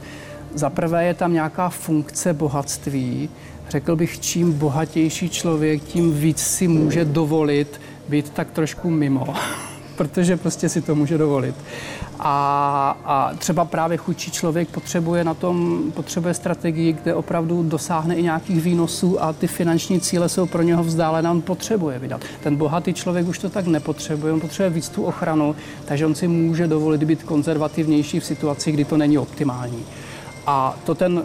Za 0.55 0.71
prvé 0.71 1.05
je 1.05 1.15
tam 1.15 1.33
nějaká 1.33 1.69
funkce 1.69 2.33
bohatství, 2.33 3.31
řekl 3.73 3.97
bych, 3.97 4.21
čím 4.21 4.53
bohatější 4.53 5.29
člověk, 5.29 5.83
tím 5.83 6.13
víc 6.13 6.41
si 6.41 6.69
může 6.69 7.05
dovolit 7.05 7.81
být 8.09 8.31
tak 8.31 8.51
trošku 8.51 8.91
mimo, 8.91 9.35
protože 9.97 10.37
prostě 10.37 10.69
si 10.69 10.81
to 10.81 10.95
může 10.95 11.19
dovolit. 11.19 11.55
A, 12.19 12.99
a 13.05 13.35
třeba 13.39 13.65
právě 13.65 13.97
chudší 13.97 14.31
člověk 14.31 14.69
potřebuje 14.69 15.25
na 15.25 15.35
tom, 15.35 15.83
potřebuje 15.95 16.35
strategii, 16.35 16.93
kde 16.93 17.15
opravdu 17.15 17.63
dosáhne 17.63 18.15
i 18.15 18.23
nějakých 18.23 18.63
výnosů 18.63 19.23
a 19.23 19.33
ty 19.33 19.47
finanční 19.47 20.01
cíle 20.01 20.29
jsou 20.29 20.47
pro 20.47 20.63
něho 20.63 20.85
vzdálené, 20.85 21.31
on 21.31 21.43
potřebuje 21.43 21.99
vydat. 21.99 22.21
Ten 22.43 22.57
bohatý 22.57 22.95
člověk 22.95 23.29
už 23.29 23.39
to 23.39 23.51
tak 23.51 23.67
nepotřebuje, 23.67 24.33
on 24.33 24.41
potřebuje 24.41 24.71
víc 24.71 24.89
tu 24.89 25.05
ochranu, 25.05 25.57
takže 25.85 26.07
on 26.07 26.15
si 26.15 26.29
může 26.29 26.67
dovolit 26.67 27.05
být 27.05 27.23
konzervativnější 27.23 28.21
v 28.21 28.25
situaci, 28.25 28.73
kdy 28.73 28.85
to 28.85 28.97
není 28.97 29.19
optimální. 29.19 29.85
A 30.47 30.77
to 30.85 30.95
ten 30.95 31.25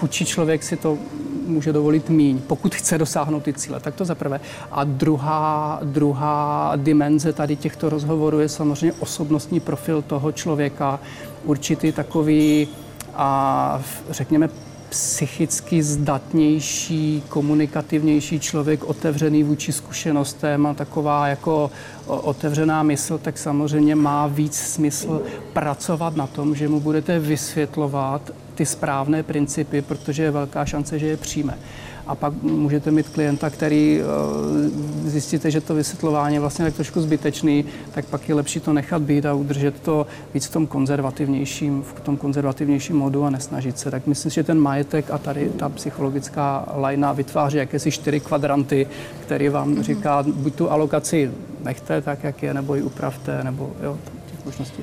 chudší 0.00 0.24
člověk 0.24 0.62
si 0.62 0.76
to 0.76 0.98
může 1.46 1.72
dovolit 1.72 2.10
míň, 2.10 2.38
pokud 2.46 2.74
chce 2.74 2.98
dosáhnout 2.98 3.42
ty 3.42 3.52
cíle. 3.52 3.80
Tak 3.80 3.94
to 3.94 4.04
za 4.04 4.14
prvé. 4.14 4.40
A 4.72 4.84
druhá, 4.84 5.80
druhá 5.84 6.72
dimenze 6.76 7.32
tady 7.32 7.56
těchto 7.56 7.88
rozhovorů 7.88 8.40
je 8.40 8.48
samozřejmě 8.48 8.92
osobnostní 8.92 9.60
profil 9.60 10.02
toho 10.02 10.32
člověka, 10.32 11.00
určitý 11.44 11.92
takový 11.92 12.68
a 13.14 13.82
řekněme 14.10 14.48
psychicky 14.94 15.82
zdatnější, 15.82 17.22
komunikativnější 17.28 18.40
člověk, 18.40 18.84
otevřený 18.84 19.42
vůči 19.42 19.72
zkušenostem 19.72 20.66
a 20.66 20.74
taková 20.74 21.28
jako 21.28 21.70
otevřená 22.06 22.82
mysl, 22.82 23.18
tak 23.18 23.38
samozřejmě 23.38 23.94
má 23.94 24.26
víc 24.26 24.56
smysl 24.56 25.22
pracovat 25.52 26.16
na 26.16 26.26
tom, 26.26 26.54
že 26.54 26.68
mu 26.68 26.80
budete 26.80 27.18
vysvětlovat 27.18 28.30
ty 28.54 28.66
správné 28.66 29.22
principy, 29.22 29.82
protože 29.82 30.22
je 30.22 30.30
velká 30.30 30.64
šance, 30.64 30.98
že 30.98 31.06
je 31.06 31.16
přijme 31.16 31.58
a 32.06 32.14
pak 32.14 32.42
můžete 32.42 32.90
mít 32.90 33.08
klienta, 33.08 33.50
který 33.50 34.00
eh, 34.00 35.08
zjistíte, 35.08 35.50
že 35.50 35.60
to 35.60 35.74
vysvětlování 35.74 36.34
je 36.34 36.40
vlastně 36.40 36.64
tak 36.64 36.74
trošku 36.74 37.00
zbytečný, 37.00 37.64
tak 37.94 38.04
pak 38.04 38.28
je 38.28 38.34
lepší 38.34 38.60
to 38.60 38.72
nechat 38.72 39.02
být 39.02 39.26
a 39.26 39.34
udržet 39.34 39.80
to 39.80 40.06
víc 40.34 40.46
v 40.46 40.52
tom 40.52 40.66
konzervativnějším, 40.66 41.82
v 41.82 42.00
tom 42.00 42.16
konzervativnějším 42.16 42.96
modu 42.96 43.24
a 43.24 43.30
nesnažit 43.30 43.78
se. 43.78 43.90
Tak 43.90 44.06
myslím, 44.06 44.30
že 44.30 44.42
ten 44.42 44.60
majetek 44.60 45.10
a 45.10 45.18
tady 45.18 45.48
ta 45.48 45.68
psychologická 45.68 46.68
lajna 46.76 47.12
vytváří 47.12 47.56
jakési 47.56 47.90
čtyři 47.90 48.20
kvadranty, 48.20 48.86
který 49.20 49.48
vám 49.48 49.74
mm-hmm. 49.74 49.82
říká, 49.82 50.24
buď 50.26 50.54
tu 50.54 50.70
alokaci 50.70 51.30
nechte 51.64 52.00
tak, 52.00 52.24
jak 52.24 52.42
je, 52.42 52.54
nebo 52.54 52.74
ji 52.74 52.82
upravte, 52.82 53.44
nebo 53.44 53.72
jo, 53.82 53.98
těch 54.30 54.44
možností. 54.44 54.82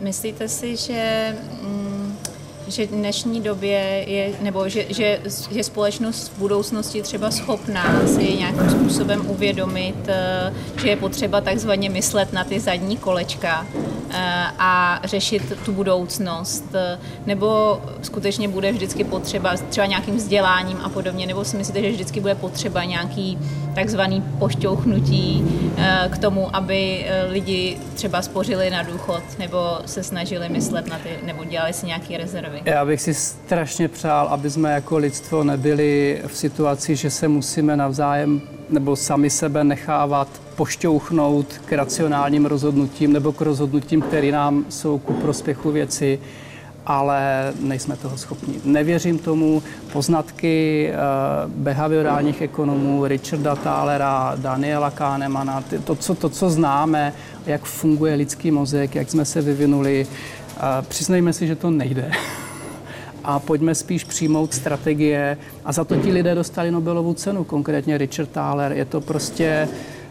Myslíte 0.00 0.48
si, 0.48 0.76
že 0.76 1.34
mm, 1.62 1.99
že 2.70 2.86
v 2.86 2.90
dnešní 2.90 3.40
době 3.40 4.04
je, 4.06 4.32
nebo 4.40 4.68
že, 4.68 4.86
že, 4.88 5.20
že 5.50 5.64
společnost 5.64 6.32
v 6.36 6.38
budoucnosti 6.38 7.02
třeba 7.02 7.30
schopná 7.30 8.06
si 8.06 8.36
nějakým 8.36 8.70
způsobem 8.70 9.30
uvědomit, 9.30 10.08
eh, 10.08 10.54
že 10.82 10.88
je 10.88 10.96
potřeba 10.96 11.40
takzvaně 11.40 11.90
myslet 11.90 12.32
na 12.32 12.44
ty 12.44 12.60
zadní 12.60 12.96
kolečka 12.96 13.66
a 14.58 15.00
řešit 15.04 15.52
tu 15.64 15.72
budoucnost, 15.72 16.64
eh, 16.74 16.98
nebo 17.26 17.80
skutečně 18.02 18.48
bude 18.48 18.72
vždycky 18.72 19.04
potřeba 19.04 19.54
třeba 19.68 19.86
nějakým 19.86 20.16
vzděláním 20.16 20.78
a 20.82 20.88
podobně, 20.88 21.26
nebo 21.26 21.44
si 21.44 21.56
myslíte, 21.56 21.82
že 21.82 21.90
vždycky 21.90 22.20
bude 22.20 22.34
potřeba 22.34 22.84
nějaký 22.84 23.38
takzvaný 23.74 24.22
pošťouchnutí 24.38 25.44
k 26.10 26.18
tomu, 26.18 26.56
aby 26.56 27.06
lidi 27.28 27.78
třeba 27.94 28.22
spořili 28.22 28.70
na 28.70 28.82
důchod, 28.82 29.22
nebo 29.38 29.78
se 29.86 30.02
snažili 30.02 30.48
myslet 30.48 30.86
na 30.86 30.98
ty, 30.98 31.08
nebo 31.26 31.44
dělali 31.44 31.72
si 31.72 31.86
nějaké 31.86 32.16
rezervy? 32.16 32.62
Já 32.64 32.84
bych 32.84 33.00
si 33.00 33.14
strašně 33.14 33.88
přál, 33.88 34.28
aby 34.28 34.50
jsme 34.50 34.72
jako 34.72 34.98
lidstvo 34.98 35.44
nebyli 35.44 36.22
v 36.26 36.36
situaci, 36.36 36.96
že 36.96 37.10
se 37.10 37.28
musíme 37.28 37.76
navzájem 37.76 38.42
nebo 38.70 38.96
sami 38.96 39.30
sebe 39.30 39.64
nechávat 39.64 40.28
pošťouchnout 40.56 41.46
k 41.64 41.72
racionálním 41.72 42.46
rozhodnutím 42.46 43.12
nebo 43.12 43.32
k 43.32 43.40
rozhodnutím, 43.40 44.02
které 44.02 44.32
nám 44.32 44.64
jsou 44.68 44.98
ku 44.98 45.12
prospěchu 45.12 45.70
věci, 45.70 46.18
ale 46.86 47.52
nejsme 47.60 47.96
toho 47.96 48.18
schopni. 48.18 48.60
Nevěřím 48.64 49.18
tomu. 49.18 49.62
Poznatky 49.92 50.88
uh, 50.90 51.50
behaviorálních 51.52 52.42
ekonomů 52.42 53.06
Richarda 53.06 53.56
Thalera, 53.56 54.32
Daniela 54.36 54.90
Kahnemana, 54.90 55.64
to 55.84 55.96
co, 55.96 56.14
to, 56.14 56.28
co 56.28 56.50
známe, 56.50 57.12
jak 57.46 57.64
funguje 57.64 58.14
lidský 58.14 58.50
mozek, 58.50 58.94
jak 58.94 59.10
jsme 59.10 59.24
se 59.24 59.42
vyvinuli, 59.42 60.06
uh, 60.06 60.62
přiznejme 60.88 61.32
si, 61.32 61.46
že 61.46 61.56
to 61.56 61.70
nejde. 61.70 62.10
a 63.30 63.38
pojďme 63.38 63.74
spíš 63.74 64.04
přijmout 64.04 64.54
strategie. 64.54 65.38
A 65.64 65.72
za 65.72 65.84
to 65.84 65.96
ti 65.96 66.12
lidé 66.12 66.34
dostali 66.34 66.70
Nobelovu 66.70 67.14
cenu, 67.14 67.44
konkrétně 67.44 67.98
Richard 67.98 68.30
Thaler. 68.30 68.72
Je 68.72 68.84
to 68.84 69.00
prostě 69.00 69.68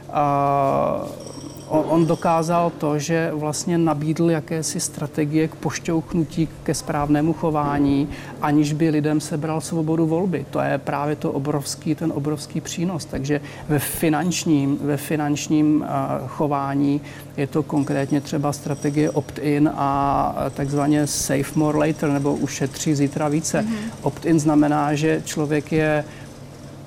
uh, 0.08 1.30
on 1.70 2.06
dokázal 2.06 2.72
to, 2.78 3.00
že 3.00 3.32
vlastně 3.34 3.78
nabídl 3.78 4.32
jakési 4.32 4.80
strategie 4.80 5.48
k 5.48 5.56
pošťouchnutí 5.56 6.50
ke 6.64 6.74
správnému 6.74 7.34
chování, 7.34 8.10
aniž 8.42 8.74
by 8.74 8.90
lidem 8.90 9.22
sebral 9.22 9.62
svobodu 9.62 10.08
volby. 10.08 10.46
To 10.50 10.60
je 10.60 10.78
právě 10.78 11.16
to 11.16 11.32
obrovský, 11.32 11.96
ten 11.96 12.12
obrovský 12.16 12.62
přínos. 12.62 13.06
Takže 13.06 13.42
ve 13.70 13.80
finančním, 13.80 14.80
ve 14.82 14.98
finančním 14.98 15.86
chování 16.28 17.02
je 17.38 17.48
to 17.48 17.64
konkrétně 17.64 18.22
třeba 18.22 18.54
strategie 18.54 19.12
opt-in 19.12 19.72
a 19.76 20.36
takzvaně 20.54 21.08
save 21.08 21.56
more 21.56 21.78
later, 21.78 22.10
nebo 22.10 22.36
ušetří 22.36 22.96
zítra 22.96 23.28
více. 23.28 23.62
Mm-hmm. 23.62 23.92
Opt-in 24.02 24.40
znamená, 24.40 24.96
že 24.96 25.22
člověk 25.26 25.72
je 25.72 26.04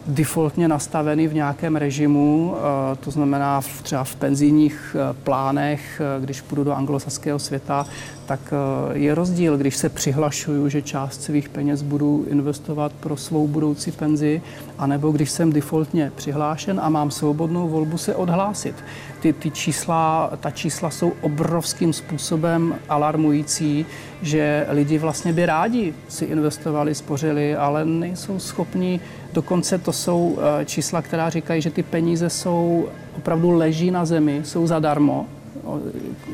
defaultně 0.06 0.68
nastavený 0.68 1.28
v 1.28 1.34
nějakém 1.34 1.76
režimu, 1.76 2.54
eh, 2.56 2.96
to 2.96 3.10
znamená 3.10 3.60
třeba 3.82 4.04
v 4.04 4.14
penzijních 4.14 4.96
eh, 4.98 5.14
plánech, 5.24 6.00
eh, 6.00 6.20
když 6.20 6.40
půjdu 6.40 6.64
do 6.64 6.72
anglosaského 6.72 7.38
světa, 7.38 7.86
tak 8.26 8.54
je 8.92 9.14
rozdíl, 9.14 9.58
když 9.58 9.76
se 9.76 9.88
přihlašuju, 9.88 10.68
že 10.68 10.82
část 10.82 11.22
svých 11.22 11.48
peněz 11.48 11.82
budu 11.82 12.24
investovat 12.28 12.92
pro 12.92 13.16
svou 13.16 13.48
budoucí 13.48 13.92
penzi, 13.92 14.42
anebo 14.83 15.11
když 15.11 15.31
jsem 15.31 15.53
defaultně 15.53 16.12
přihlášen 16.14 16.81
a 16.83 16.88
mám 16.88 17.11
svobodnou 17.11 17.68
volbu 17.68 17.99
se 17.99 18.14
odhlásit. 18.14 18.75
Ty, 19.21 19.33
ty 19.33 19.51
čísla, 19.51 20.31
ta 20.40 20.51
čísla 20.51 20.90
jsou 20.90 21.12
obrovským 21.21 21.92
způsobem 21.92 22.75
alarmující, 22.88 23.87
že 24.23 24.66
lidi 24.68 24.99
vlastně 24.99 25.33
by 25.33 25.47
rádi 25.47 25.95
si 26.09 26.25
investovali, 26.25 26.95
spořili, 26.95 27.57
ale 27.57 27.85
nejsou 27.85 28.38
schopni 28.38 29.01
Dokonce 29.33 29.79
to 29.79 29.92
jsou 29.92 30.38
eh, 30.38 30.64
čísla, 30.64 31.03
která 31.03 31.31
říkají, 31.31 31.62
že 31.62 31.71
ty 31.71 31.83
peníze 31.83 32.31
jsou 32.31 32.88
opravdu 33.16 33.51
leží 33.51 33.90
na 33.90 34.05
zemi, 34.05 34.40
jsou 34.45 34.66
zadarmo, 34.66 35.27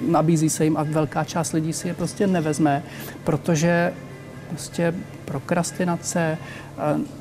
nabízí 0.09 0.51
se 0.51 0.65
jim 0.65 0.77
a 0.77 0.83
velká 0.83 1.25
část 1.25 1.53
lidí 1.53 1.73
si 1.73 1.89
je 1.89 1.95
prostě 1.95 2.27
nevezme, 2.27 2.83
protože 3.25 3.93
prostě 4.49 4.95
prokrastinace, 5.25 6.39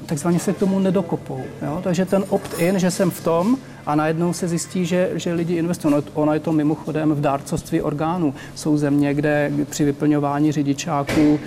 takzvaně 0.05 0.39
se 0.39 0.53
k 0.53 0.57
tomu 0.57 0.79
nedokopou. 0.79 1.43
Jo? 1.61 1.79
Takže 1.83 2.05
ten 2.05 2.23
opt-in, 2.29 2.79
že 2.79 2.91
jsem 2.91 3.11
v 3.11 3.23
tom 3.23 3.57
a 3.85 3.95
najednou 3.95 4.33
se 4.33 4.47
zjistí, 4.47 4.85
že, 4.85 5.09
že 5.13 5.33
lidi 5.33 5.55
investují. 5.55 5.93
No, 5.93 6.03
ono 6.13 6.33
je 6.33 6.39
to 6.39 6.51
mimochodem 6.51 7.11
v 7.11 7.21
dárcovství 7.21 7.81
orgánů. 7.81 8.33
Jsou 8.55 8.77
země, 8.77 9.13
kde 9.13 9.51
při 9.69 9.85
vyplňování 9.85 10.51
řidičáků 10.51 11.39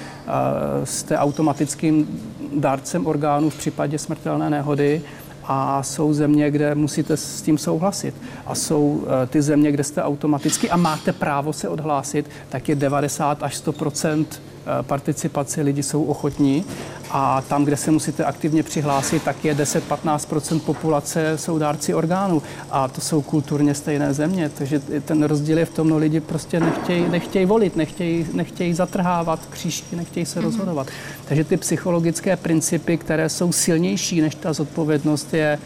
jste 0.85 1.19
automatickým 1.19 2.21
dárcem 2.57 3.07
orgánů 3.07 3.51
v 3.51 3.59
případě 3.59 3.99
smrtelné 3.99 4.51
nehody 4.51 5.03
a 5.45 5.83
jsou 5.83 6.13
země, 6.13 6.51
kde 6.51 6.75
musíte 6.75 7.17
s 7.17 7.43
tím 7.43 7.59
souhlasit. 7.59 8.15
A 8.47 8.55
jsou 8.55 8.83
uh, 8.83 9.09
ty 9.27 9.43
země, 9.43 9.73
kde 9.73 9.85
jste 9.85 10.03
automaticky 10.03 10.71
a 10.71 10.77
máte 10.77 11.13
právo 11.13 11.53
se 11.53 11.69
odhlásit, 11.69 12.31
tak 12.49 12.69
je 12.69 12.75
90 12.75 13.43
až 13.43 13.57
100 13.57 13.73
Eh, 13.73 14.50
participaci, 14.83 15.63
lidi 15.63 15.83
jsou 15.83 16.05
ochotní 16.05 16.65
a 17.11 17.43
tam, 17.49 17.65
kde 17.65 17.77
se 17.77 17.91
musíte 17.91 18.25
aktivně 18.25 18.63
přihlásit, 18.63 19.23
tak 19.23 19.45
je 19.45 19.55
10-15% 19.55 20.61
populace 20.61 21.39
jsou 21.39 21.59
dárci 21.59 21.95
orgánů 21.95 22.43
a 22.71 22.89
to 22.89 23.01
jsou 23.01 23.23
kulturně 23.23 23.75
stejné 23.75 24.15
země, 24.15 24.51
takže 24.59 24.81
ten 25.05 25.23
rozdíl 25.23 25.59
je 25.59 25.65
v 25.65 25.71
tom, 25.71 25.89
no 25.89 25.97
lidi 25.97 26.21
prostě 26.21 26.61
nechtějí, 26.61 27.09
nechtějí 27.09 27.47
volit, 27.47 27.77
nechtějí, 27.77 28.27
nechtějí 28.33 28.75
zatrhávat 28.75 29.41
křížky, 29.51 29.97
nechtějí 29.97 30.27
se 30.27 30.39
mm-hmm. 30.39 30.43
rozhodovat. 30.43 30.87
Takže 31.25 31.45
ty 31.45 31.57
psychologické 31.57 32.37
principy, 32.37 32.97
které 32.97 33.29
jsou 33.29 33.53
silnější 33.53 34.21
než 34.21 34.35
ta 34.35 34.53
zodpovědnost, 34.53 35.35
je 35.35 35.59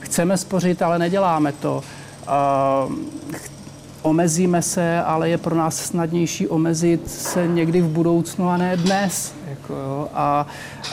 chceme 0.00 0.36
spořit, 0.36 0.82
ale 0.82 0.98
neděláme 0.98 1.52
to. 1.52 1.82
Uh, 2.86 2.92
omezíme 4.02 4.62
se, 4.62 5.02
ale 5.02 5.28
je 5.28 5.38
pro 5.38 5.54
nás 5.54 5.76
snadnější 5.76 6.48
omezit 6.48 7.10
se 7.10 7.46
někdy 7.46 7.80
v 7.80 7.88
budoucnu 7.88 8.48
a 8.48 8.56
ne 8.56 8.76
dnes. 8.76 9.34
Jako 9.50 9.74
jo. 9.74 10.08
A, 10.14 10.46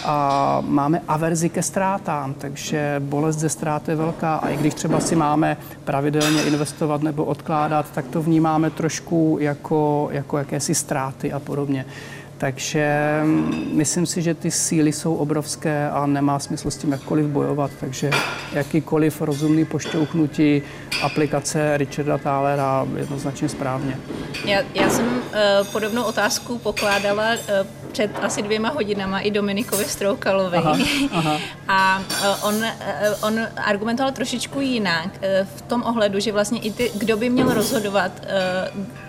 a 0.06 0.62
máme 0.65 1.02
averzi 1.08 1.50
ke 1.50 1.63
ztrátám, 1.63 2.34
takže 2.34 2.95
bolest 3.00 3.38
ze 3.38 3.50
ztráty 3.50 3.91
je 3.91 3.95
velká. 3.95 4.36
A 4.36 4.50
i 4.50 4.58
když 4.58 4.74
třeba 4.74 5.00
si 5.00 5.15
máme 5.15 5.58
pravidelně 5.84 6.43
investovat 6.43 7.02
nebo 7.02 7.26
odkládat, 7.26 7.86
tak 7.93 8.08
to 8.08 8.22
vnímáme 8.22 8.69
trošku 8.69 9.38
jako, 9.41 10.10
jako 10.12 10.38
jakési 10.38 10.76
ztráty 10.76 11.34
a 11.34 11.39
podobně. 11.39 11.86
Takže 12.39 13.19
mm, 13.23 13.69
myslím 13.73 14.06
si, 14.06 14.21
že 14.21 14.34
ty 14.34 14.52
síly 14.52 14.93
jsou 14.93 15.15
obrovské 15.15 15.89
a 15.89 16.06
nemá 16.06 16.39
smysl 16.39 16.71
s 16.71 16.78
tím 16.78 16.91
jakkoliv 16.91 17.25
bojovat. 17.25 17.71
Takže 17.80 18.10
jakýkoliv 18.54 19.21
rozumný 19.21 19.65
pošťouchnutí 19.65 20.62
aplikace 21.02 21.78
Richarda 21.78 22.17
Thalera 22.17 22.88
jednoznačně 22.97 23.49
správně. 23.49 23.97
Já, 24.45 24.62
já 24.73 24.89
jsem 24.89 25.06
uh, 25.08 25.67
podobnou 25.71 26.04
otázku 26.04 26.58
pokládala 26.58 27.34
uh, 27.34 27.67
před 27.91 28.12
asi 28.21 28.41
dvěma 28.41 28.69
hodinama 28.69 29.19
i 29.19 29.32
Dominikovi 29.32 29.86
Stroukalovi. 29.86 30.58
Aha, 30.58 30.78
aha. 31.12 31.38
A 31.67 31.99
uh, 31.99 32.47
on, 32.47 32.56
uh, 32.56 32.63
on 33.21 33.39
argumentoval 33.58 34.12
trošičku 34.12 34.62
jinak 34.62 35.06
uh, 35.06 35.47
v 35.58 35.62
tom 35.62 35.84
ohledu, 35.84 36.19
že 36.19 36.32
vlastně 36.32 36.60
i 36.60 36.71
ty, 36.71 36.91
kdo 36.95 37.17
by 37.17 37.30
měl 37.30 37.54
rozhodovat 37.54 38.12
uh, 38.75 39.09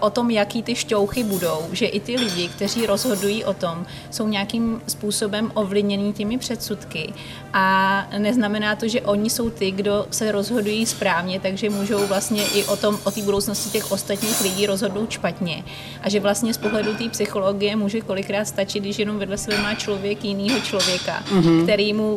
o 0.00 0.10
tom, 0.10 0.30
jaký 0.30 0.62
ty 0.62 0.74
šťouchy 0.74 1.24
budou, 1.24 1.58
že 1.72 1.86
i 1.86 2.00
ty 2.00 2.16
lidi, 2.16 2.48
kteří 2.48 2.86
rozhodují 2.86 3.44
o 3.44 3.54
tom, 3.54 3.86
jsou 4.10 4.28
nějakým 4.28 4.80
způsobem 4.88 5.50
ovlivnění 5.54 6.12
těmi 6.12 6.38
předsudky 6.38 7.12
a 7.52 8.06
neznamená 8.18 8.76
to, 8.76 8.88
že 8.88 9.00
oni 9.00 9.30
jsou 9.30 9.50
ty, 9.50 9.70
kdo 9.70 10.06
se 10.10 10.32
rozhodují 10.32 10.86
správně, 10.86 11.40
takže 11.40 11.70
můžou 11.70 12.06
vlastně 12.06 12.44
i 12.46 12.64
o 12.64 12.76
tom, 12.76 12.98
o 13.04 13.10
té 13.10 13.22
budoucnosti 13.22 13.70
těch 13.70 13.92
ostatních 13.92 14.40
lidí 14.40 14.66
rozhodnout 14.66 15.10
špatně. 15.10 15.64
A 16.02 16.08
že 16.08 16.20
vlastně 16.20 16.54
z 16.54 16.58
pohledu 16.58 16.94
té 16.94 17.08
psychologie 17.08 17.76
může 17.76 18.00
kolikrát 18.00 18.44
stačit, 18.44 18.80
když 18.80 18.98
jenom 18.98 19.18
vedle 19.18 19.38
sebe 19.38 19.62
má 19.62 19.74
člověk 19.74 20.24
jiného 20.24 20.60
člověka, 20.60 21.22
mm-hmm. 21.30 21.62
který 21.62 21.92
mu 21.92 22.16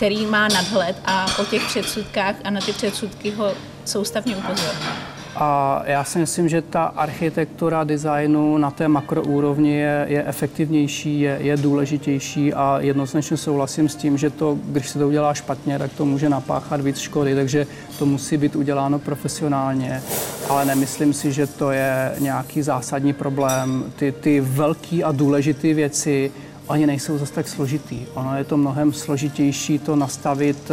který 0.00 0.26
má 0.26 0.48
nadhled 0.48 0.96
a 1.04 1.26
o 1.38 1.44
těch 1.44 1.66
předsudkách 1.66 2.34
a 2.44 2.50
na 2.50 2.60
ty 2.60 2.72
předsudky 2.72 3.30
ho 3.30 3.52
soustavně 3.84 4.36
upozorní. 4.36 5.09
A 5.36 5.82
já 5.86 6.04
si 6.04 6.18
myslím, 6.18 6.48
že 6.48 6.62
ta 6.62 6.84
architektura 6.84 7.84
designu 7.84 8.58
na 8.58 8.70
té 8.70 8.88
makroúrovni 8.88 9.76
je, 9.76 10.06
je 10.08 10.24
efektivnější, 10.24 11.20
je, 11.20 11.38
je 11.40 11.56
důležitější 11.56 12.54
a 12.54 12.78
jednoznačně 12.80 13.36
souhlasím 13.36 13.88
s 13.88 13.96
tím, 13.96 14.18
že 14.18 14.30
to, 14.30 14.58
když 14.64 14.88
se 14.88 14.98
to 14.98 15.08
udělá 15.08 15.34
špatně, 15.34 15.78
tak 15.78 15.92
to 15.92 16.04
může 16.04 16.28
napáchat 16.28 16.80
víc 16.80 16.98
škody, 16.98 17.34
takže 17.34 17.66
to 17.98 18.06
musí 18.06 18.36
být 18.36 18.56
uděláno 18.56 18.98
profesionálně, 18.98 20.02
ale 20.48 20.64
nemyslím 20.64 21.12
si, 21.12 21.32
že 21.32 21.46
to 21.46 21.70
je 21.70 22.12
nějaký 22.18 22.62
zásadní 22.62 23.12
problém. 23.12 23.84
Ty, 23.96 24.12
ty 24.12 24.40
velké 24.40 25.02
a 25.04 25.12
důležité 25.12 25.74
věci 25.74 26.32
oni 26.66 26.86
nejsou 26.86 27.18
zase 27.18 27.32
tak 27.32 27.48
složitý. 27.48 28.06
Ono 28.14 28.36
je 28.36 28.44
to 28.44 28.56
mnohem 28.56 28.92
složitější 28.92 29.78
to 29.78 29.96
nastavit 29.96 30.70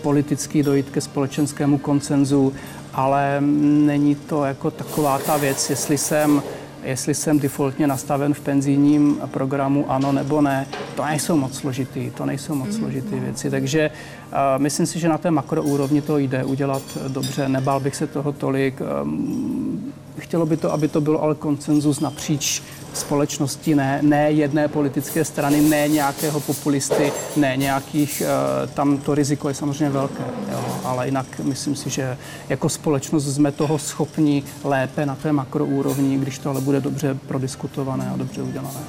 eh, 0.00 0.02
politicky 0.02 0.62
dojít 0.62 0.90
ke 0.90 1.00
společenskému 1.00 1.78
koncenzu, 1.78 2.52
ale 2.94 3.40
není 3.40 4.14
to 4.14 4.44
jako 4.44 4.70
taková 4.70 5.18
ta 5.18 5.36
věc, 5.36 5.70
jestli 5.70 5.98
jsem 5.98 6.42
jestli 6.82 7.14
jsem 7.14 7.38
defaultně 7.38 7.86
nastaven 7.86 8.34
v 8.34 8.40
penzijním 8.40 9.20
programu 9.26 9.90
ano 9.90 10.12
nebo 10.12 10.40
ne, 10.40 10.66
to 10.94 11.04
nejsou 11.04 11.36
moc 11.36 11.56
složitý, 11.56 12.10
to 12.10 12.26
nejsou 12.26 12.54
moc 12.54 12.76
složitý 12.76 13.20
věci. 13.20 13.50
Takže 13.50 13.90
uh, 13.90 14.62
myslím 14.62 14.86
si, 14.86 15.00
že 15.00 15.08
na 15.08 15.18
té 15.18 15.30
makroúrovni 15.30 16.02
to 16.02 16.18
jde 16.18 16.44
udělat 16.44 16.82
dobře, 17.08 17.48
nebál 17.48 17.80
bych 17.80 17.96
se 17.96 18.06
toho 18.06 18.32
tolik. 18.32 18.80
Um, 19.02 19.92
chtělo 20.18 20.46
by 20.46 20.56
to, 20.56 20.72
aby 20.72 20.88
to 20.88 21.00
bylo 21.00 21.22
ale 21.22 21.34
koncenzus 21.34 22.00
napříč 22.00 22.62
společnosti, 22.94 23.74
ne, 23.74 23.98
ne 24.02 24.30
jedné 24.30 24.68
politické 24.68 25.24
strany, 25.24 25.60
ne 25.60 25.88
nějakého 25.88 26.40
populisty, 26.40 27.12
ne 27.36 27.56
nějakých, 27.56 28.22
eh, 28.22 28.66
tam 28.66 28.98
to 28.98 29.14
riziko 29.14 29.48
je 29.48 29.54
samozřejmě 29.54 29.90
velké, 29.90 30.24
jo, 30.52 30.64
ale 30.84 31.06
jinak 31.06 31.26
myslím 31.38 31.76
si, 31.76 31.90
že 31.90 32.18
jako 32.48 32.68
společnost 32.68 33.34
jsme 33.34 33.52
toho 33.52 33.78
schopni 33.78 34.42
lépe 34.64 35.06
na 35.06 35.14
té 35.14 35.32
makroúrovni, 35.32 36.18
když 36.18 36.38
to 36.38 36.50
ale 36.50 36.60
bude 36.60 36.80
dobře 36.80 37.14
prodiskutované 37.26 38.10
a 38.14 38.16
dobře 38.16 38.42
udělané. 38.42 38.80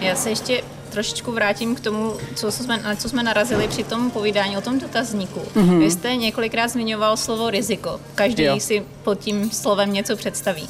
Já 0.00 0.16
se 0.16 0.30
ještě 0.30 0.62
trošičku 0.90 1.32
vrátím 1.32 1.74
k 1.74 1.80
tomu, 1.80 2.12
co 2.34 2.52
jsme, 2.52 2.76
na 2.76 2.96
co 2.96 3.08
jsme 3.08 3.22
narazili 3.22 3.68
při 3.68 3.84
tom 3.84 4.10
povídání 4.10 4.56
o 4.56 4.60
tom 4.60 4.78
dotazníku. 4.78 5.40
Mm-hmm. 5.40 5.78
Vy 5.78 5.90
jste 5.90 6.16
několikrát 6.16 6.68
zmiňoval 6.68 7.16
slovo 7.16 7.50
riziko. 7.50 8.00
Každý 8.14 8.44
jo. 8.44 8.60
si 8.60 8.82
pod 9.02 9.18
tím 9.18 9.50
slovem 9.50 9.92
něco 9.92 10.16
představí. 10.16 10.68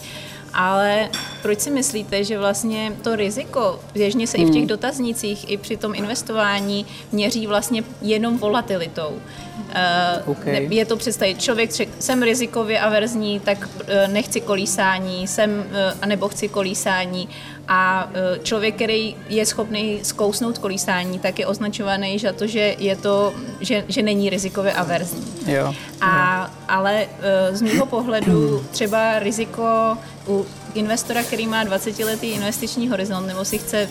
Ale 0.54 1.08
proč 1.42 1.60
si 1.60 1.70
myslíte, 1.70 2.24
že 2.24 2.38
vlastně 2.38 2.92
to 3.02 3.16
riziko 3.16 3.80
běžně 3.94 4.26
se 4.26 4.38
hmm. 4.38 4.46
i 4.46 4.50
v 4.50 4.52
těch 4.52 4.60
hmm. 4.60 4.68
dotaznicích, 4.68 5.50
i 5.50 5.56
při 5.56 5.76
tom 5.76 5.94
investování 5.94 6.86
měří 7.12 7.46
vlastně 7.46 7.82
jenom 8.02 8.38
volatilitou? 8.38 9.20
Uh, 9.68 10.30
okay. 10.30 10.68
Je 10.70 10.84
to 10.84 10.96
představit, 10.96 11.42
člověk 11.42 11.72
řekl, 11.72 11.92
jsem 11.98 12.22
rizikově 12.22 12.80
averzní, 12.80 13.40
tak 13.40 13.68
uh, 13.68 14.12
nechci 14.12 14.40
kolísání, 14.40 15.26
jsem, 15.26 15.50
uh, 15.50 15.64
anebo 16.02 16.28
chci 16.28 16.48
kolísání 16.48 17.28
a 17.68 18.10
člověk, 18.42 18.74
který 18.74 19.16
je 19.28 19.46
schopný 19.46 20.00
zkousnout 20.02 20.58
kolísání, 20.58 21.18
tak 21.18 21.38
je 21.38 21.46
označovaný 21.46 22.18
za 22.18 22.32
to, 22.32 22.46
že, 22.46 22.76
je 22.78 22.96
to, 22.96 23.34
že, 23.60 23.84
že 23.88 24.02
není 24.02 24.30
rizikově 24.30 24.72
averzní. 24.72 25.24
Jo. 25.46 25.74
A, 26.00 26.50
ale 26.68 27.06
z 27.52 27.62
mého 27.62 27.86
pohledu 27.86 28.64
třeba 28.70 29.18
riziko 29.18 29.98
u 30.28 30.46
investora, 30.74 31.22
který 31.22 31.46
má 31.46 31.64
20-letý 31.64 32.26
investiční 32.26 32.88
horizont 32.88 33.26
nebo 33.26 33.44
si 33.44 33.58
chce 33.58 33.88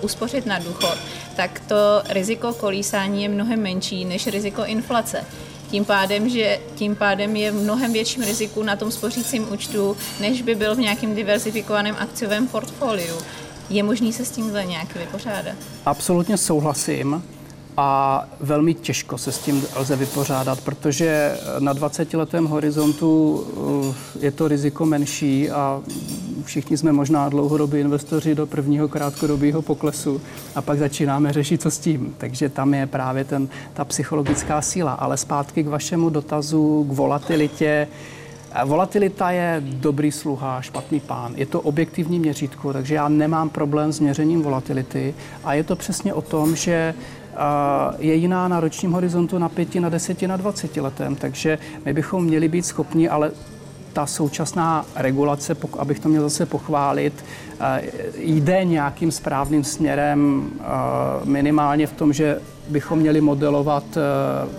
uspořit 0.00 0.46
na 0.46 0.58
důchod, 0.58 0.98
tak 1.36 1.60
to 1.68 2.02
riziko 2.08 2.52
kolísání 2.52 3.22
je 3.22 3.28
mnohem 3.28 3.62
menší 3.62 4.04
než 4.04 4.26
riziko 4.26 4.64
inflace. 4.64 5.24
Tím 5.70 5.84
pádem, 5.84 6.28
že 6.28 6.60
tím 6.74 6.96
pádem 6.96 7.36
je 7.36 7.50
v 7.50 7.54
mnohem 7.54 7.92
větším 7.92 8.22
riziku 8.22 8.62
na 8.62 8.76
tom 8.76 8.90
spořícím 8.90 9.52
účtu, 9.52 9.96
než 10.20 10.42
by 10.42 10.54
byl 10.54 10.74
v 10.74 10.78
nějakém 10.78 11.14
diversifikovaném 11.14 11.96
akciovém 11.98 12.46
portfoliu. 12.46 13.16
Je 13.70 13.82
možný 13.82 14.12
se 14.12 14.24
s 14.24 14.30
tímhle 14.30 14.64
nějak 14.64 14.96
vypořádat? 14.96 15.54
Absolutně 15.84 16.36
souhlasím 16.36 17.22
a 17.80 18.24
velmi 18.40 18.74
těžko 18.74 19.18
se 19.18 19.32
s 19.32 19.38
tím 19.38 19.64
lze 19.76 19.96
vypořádat, 19.96 20.60
protože 20.60 21.38
na 21.58 21.74
20-letém 21.74 22.46
horizontu 22.46 23.44
eh, 24.16 24.26
je 24.26 24.30
to 24.30 24.48
riziko 24.48 24.86
menší 24.86 25.50
a 25.50 25.80
všichni 26.44 26.76
jsme 26.76 26.92
možná 26.92 27.28
dlouhodobí 27.28 27.78
investoři 27.80 28.34
do 28.34 28.46
prvního 28.46 28.88
krátkodobého 28.88 29.62
poklesu 29.62 30.20
a 30.54 30.62
pak 30.62 30.78
začínáme 30.78 31.32
řešit, 31.32 31.62
co 31.62 31.70
s 31.70 31.78
tím. 31.78 32.14
Takže 32.18 32.48
tam 32.48 32.74
je 32.74 32.86
právě 32.86 33.24
ten, 33.24 33.48
ta 33.74 33.84
psychologická 33.84 34.62
síla. 34.62 34.92
Ale 34.92 35.16
zpátky 35.16 35.62
k 35.62 35.68
vašemu 35.68 36.10
dotazu, 36.10 36.86
k 36.90 36.92
volatilitě. 36.92 37.88
Volatilita 38.64 39.30
je 39.30 39.62
dobrý 39.64 40.12
sluha, 40.12 40.60
špatný 40.60 41.00
pán. 41.00 41.32
Je 41.36 41.46
to 41.46 41.60
objektivní 41.60 42.18
měřítko, 42.18 42.72
takže 42.72 42.94
já 42.94 43.08
nemám 43.08 43.48
problém 43.48 43.92
s 43.92 44.00
měřením 44.00 44.42
volatility 44.42 45.14
a 45.44 45.54
je 45.54 45.64
to 45.64 45.76
přesně 45.76 46.14
o 46.14 46.22
tom, 46.22 46.56
že 46.56 46.94
je 47.98 48.14
jiná 48.14 48.48
na 48.48 48.60
ročním 48.60 48.92
horizontu 48.92 49.38
na 49.38 49.48
pěti, 49.48 49.80
na 49.80 49.88
deseti, 49.88 50.28
na 50.28 50.36
dvaceti 50.36 50.80
letem. 50.80 51.16
Takže 51.16 51.58
my 51.84 51.92
bychom 51.92 52.24
měli 52.24 52.48
být 52.48 52.66
schopni, 52.66 53.08
ale 53.08 53.30
ta 53.92 54.06
současná 54.06 54.86
regulace, 54.96 55.56
abych 55.78 56.00
to 56.00 56.08
měl 56.08 56.22
zase 56.22 56.46
pochválit, 56.46 57.24
eh, 57.60 57.82
jde 58.18 58.64
nějakým 58.64 59.10
správným 59.10 59.64
směrem 59.64 60.50
eh, 60.60 60.64
minimálně 61.24 61.86
v 61.86 61.92
tom, 61.92 62.12
že 62.12 62.40
bychom 62.68 62.98
měli 62.98 63.20
modelovat 63.20 63.84
eh, 63.96 64.00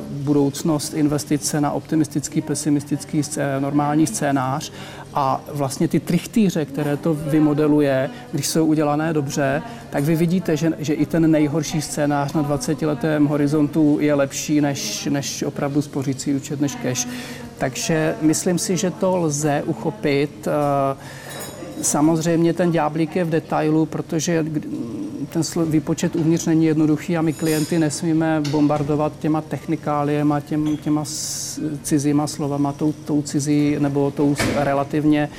budoucnost 0.10 0.94
investice 0.94 1.62
na 1.62 1.72
optimistický, 1.72 2.42
pesimistický, 2.42 3.22
normální 3.60 4.08
scénář 4.08 4.72
a 5.20 5.42
vlastně 5.54 5.88
ty 5.88 6.00
trichtýře, 6.00 6.66
které 6.66 6.98
to 6.98 7.14
vymodeluje, 7.14 8.10
když 8.32 8.48
jsou 8.48 8.66
udělané 8.66 9.14
dobře, 9.14 9.62
tak 9.90 10.04
vy 10.04 10.16
vidíte, 10.16 10.58
že, 10.58 10.72
že 10.80 10.94
i 10.94 11.06
ten 11.06 11.32
nejhorší 11.32 11.82
scénář 11.82 12.34
na 12.34 12.44
20-letém 12.44 13.28
horizontu 13.28 13.98
je 14.02 14.14
lepší 14.14 14.62
než, 14.62 15.06
než 15.06 15.44
opravdu 15.44 15.82
spořící 15.82 16.34
účet, 16.34 16.62
než 16.62 16.76
cash. 16.76 17.08
Takže 17.58 18.16
myslím 18.22 18.58
si, 18.58 18.78
že 18.78 18.92
to 18.92 19.18
lze 19.18 19.64
uchopit. 19.66 20.48
Eh, 20.48 20.98
samozřejmě 21.82 22.54
ten 22.54 22.72
ďáblík 22.72 23.16
je 23.16 23.24
v 23.24 23.30
detailu, 23.30 23.86
protože 23.86 24.46
ten 25.30 25.42
výpočet 25.66 26.16
uvnitř 26.16 26.46
není 26.46 26.66
jednoduchý 26.66 27.18
a 27.18 27.22
my 27.22 27.34
klienty 27.34 27.80
nesmíme 27.80 28.42
bombardovat 28.52 29.14
těma 29.20 29.42
technikáliema, 29.42 30.40
těm, 30.40 30.78
těma 30.78 31.04
cizíma 31.84 32.28
slovama, 32.28 32.74
tou, 32.74 32.92
tou 32.92 33.22
cizí 33.22 33.76
nebo 33.80 34.12
tou 34.12 34.36
relativně 34.56 35.30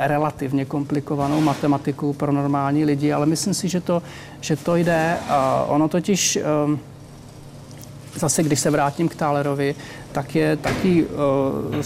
relativně 0.00 0.64
komplikovanou 0.64 1.40
matematiku 1.40 2.12
pro 2.12 2.32
normální 2.32 2.84
lidi, 2.84 3.12
ale 3.12 3.26
myslím 3.26 3.54
si, 3.54 3.68
že 3.68 3.80
to, 3.80 4.02
že 4.40 4.56
to 4.56 4.76
jde. 4.76 5.16
Ono 5.66 5.88
totiž 5.88 6.36
ehm, 6.36 6.78
zase, 8.16 8.42
když 8.42 8.60
se 8.60 8.70
vrátím 8.70 9.08
k 9.08 9.14
Tálerovi, 9.14 9.74
tak 10.12 10.34
je 10.34 10.56
taky 10.56 11.04
eh, 11.04 11.82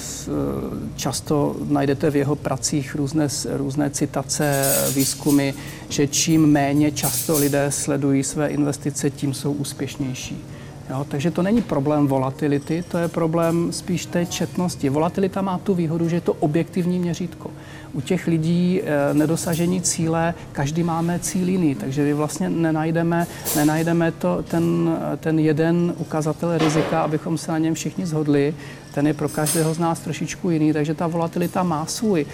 často 0.96 1.56
najdete 1.68 2.10
v 2.10 2.16
jeho 2.16 2.36
pracích 2.36 2.94
různé, 2.94 3.28
různé 3.50 3.90
citace, 3.90 4.74
výzkumy, 4.94 5.52
že 5.88 6.06
čím 6.06 6.46
méně 6.46 6.92
často 6.92 7.38
lidé 7.38 7.66
sledují 7.70 8.24
své 8.24 8.48
investice, 8.48 9.10
tím 9.10 9.34
jsou 9.34 9.52
úspěšnější. 9.52 10.44
Jo, 10.90 11.06
takže 11.08 11.30
to 11.30 11.42
není 11.42 11.62
problém 11.62 12.06
volatility, 12.06 12.84
to 12.88 12.98
je 12.98 13.08
problém 13.08 13.72
spíš 13.72 14.06
té 14.06 14.26
četnosti. 14.26 14.88
Volatilita 14.88 15.42
má 15.42 15.58
tu 15.58 15.74
výhodu, 15.74 16.08
že 16.08 16.16
je 16.16 16.20
to 16.20 16.32
objektivní 16.32 16.98
měřítko. 16.98 17.50
U 17.92 18.00
těch 18.00 18.26
lidí 18.26 18.82
e, 18.82 19.14
nedosažení 19.14 19.82
cíle, 19.82 20.34
každý 20.52 20.82
máme 20.82 21.18
cíl 21.18 21.48
jiný, 21.48 21.74
takže 21.74 22.04
vy 22.04 22.14
vlastně 22.14 22.50
nenajdeme, 22.50 23.26
nenajdeme 23.56 24.12
to, 24.12 24.42
ten, 24.42 24.96
ten 25.20 25.38
jeden 25.38 25.94
ukazatel 25.98 26.58
rizika, 26.58 27.02
abychom 27.02 27.38
se 27.38 27.52
na 27.52 27.58
něm 27.58 27.74
všichni 27.74 28.06
zhodli. 28.06 28.54
Ten 28.94 29.06
je 29.06 29.14
pro 29.14 29.28
každého 29.28 29.74
z 29.74 29.78
nás 29.78 30.00
trošičku 30.00 30.50
jiný, 30.50 30.72
takže 30.72 30.94
ta 30.94 31.06
volatilita 31.06 31.62
má 31.62 31.86
svůj, 31.86 32.26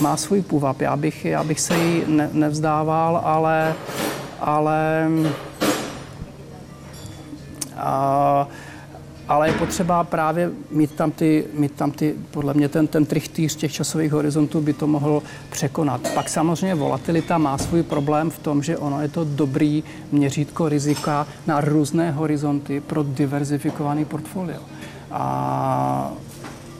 má 0.00 0.16
svůj 0.16 0.42
půvab. 0.42 0.80
Já 0.80 0.96
bych, 0.96 1.24
já 1.24 1.44
bych 1.44 1.60
se 1.60 1.78
jí 1.78 2.02
ne, 2.06 2.30
nevzdával, 2.32 3.20
ale, 3.24 3.74
ale 4.40 5.08
ale 9.28 9.48
je 9.48 9.52
potřeba 9.52 10.04
právě 10.04 10.50
mít 10.70 10.92
tam 10.94 11.10
ty, 11.10 11.44
mít 11.54 11.72
tam 11.72 11.90
ty 11.90 12.14
podle 12.30 12.54
mě 12.54 12.68
ten, 12.68 12.86
ten 12.86 13.06
trichtýř 13.06 13.56
těch 13.56 13.72
časových 13.72 14.12
horizontů 14.12 14.60
by 14.60 14.72
to 14.72 14.86
mohl 14.86 15.22
překonat. 15.50 16.00
Pak 16.14 16.28
samozřejmě 16.28 16.74
volatilita 16.74 17.38
má 17.38 17.58
svůj 17.58 17.82
problém 17.82 18.30
v 18.30 18.38
tom, 18.38 18.62
že 18.62 18.78
ono 18.78 19.02
je 19.02 19.08
to 19.08 19.24
dobrý 19.24 19.84
měřítko 20.12 20.68
rizika 20.68 21.26
na 21.46 21.60
různé 21.60 22.10
horizonty 22.10 22.80
pro 22.80 23.02
diverzifikovaný 23.02 24.04
portfolio. 24.04 24.60
A 25.10 26.12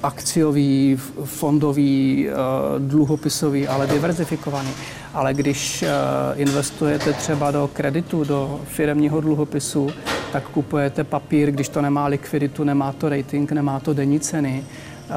akciový, 0.02 0.96
fondový, 1.24 2.28
eh, 2.28 2.32
dluhopisový, 2.78 3.68
ale 3.68 3.86
diverzifikovaný. 3.86 4.70
Ale 5.14 5.34
když 5.34 5.82
eh, 5.82 5.88
investujete 6.34 7.12
třeba 7.12 7.50
do 7.50 7.70
kreditu, 7.72 8.24
do 8.24 8.60
firmního 8.64 9.20
dluhopisu, 9.20 9.90
tak 10.32 10.44
kupujete 10.48 11.04
papír, 11.04 11.50
když 11.50 11.68
to 11.68 11.82
nemá 11.82 12.06
likviditu, 12.06 12.64
nemá 12.64 12.92
to 12.92 13.08
rating, 13.08 13.52
nemá 13.52 13.80
to 13.80 13.94
denní 13.94 14.20
ceny, 14.20 14.64
eh, 14.64 15.14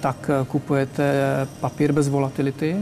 tak 0.00 0.30
kupujete 0.48 1.12
papír 1.60 1.92
bez 1.92 2.08
volatility 2.08 2.76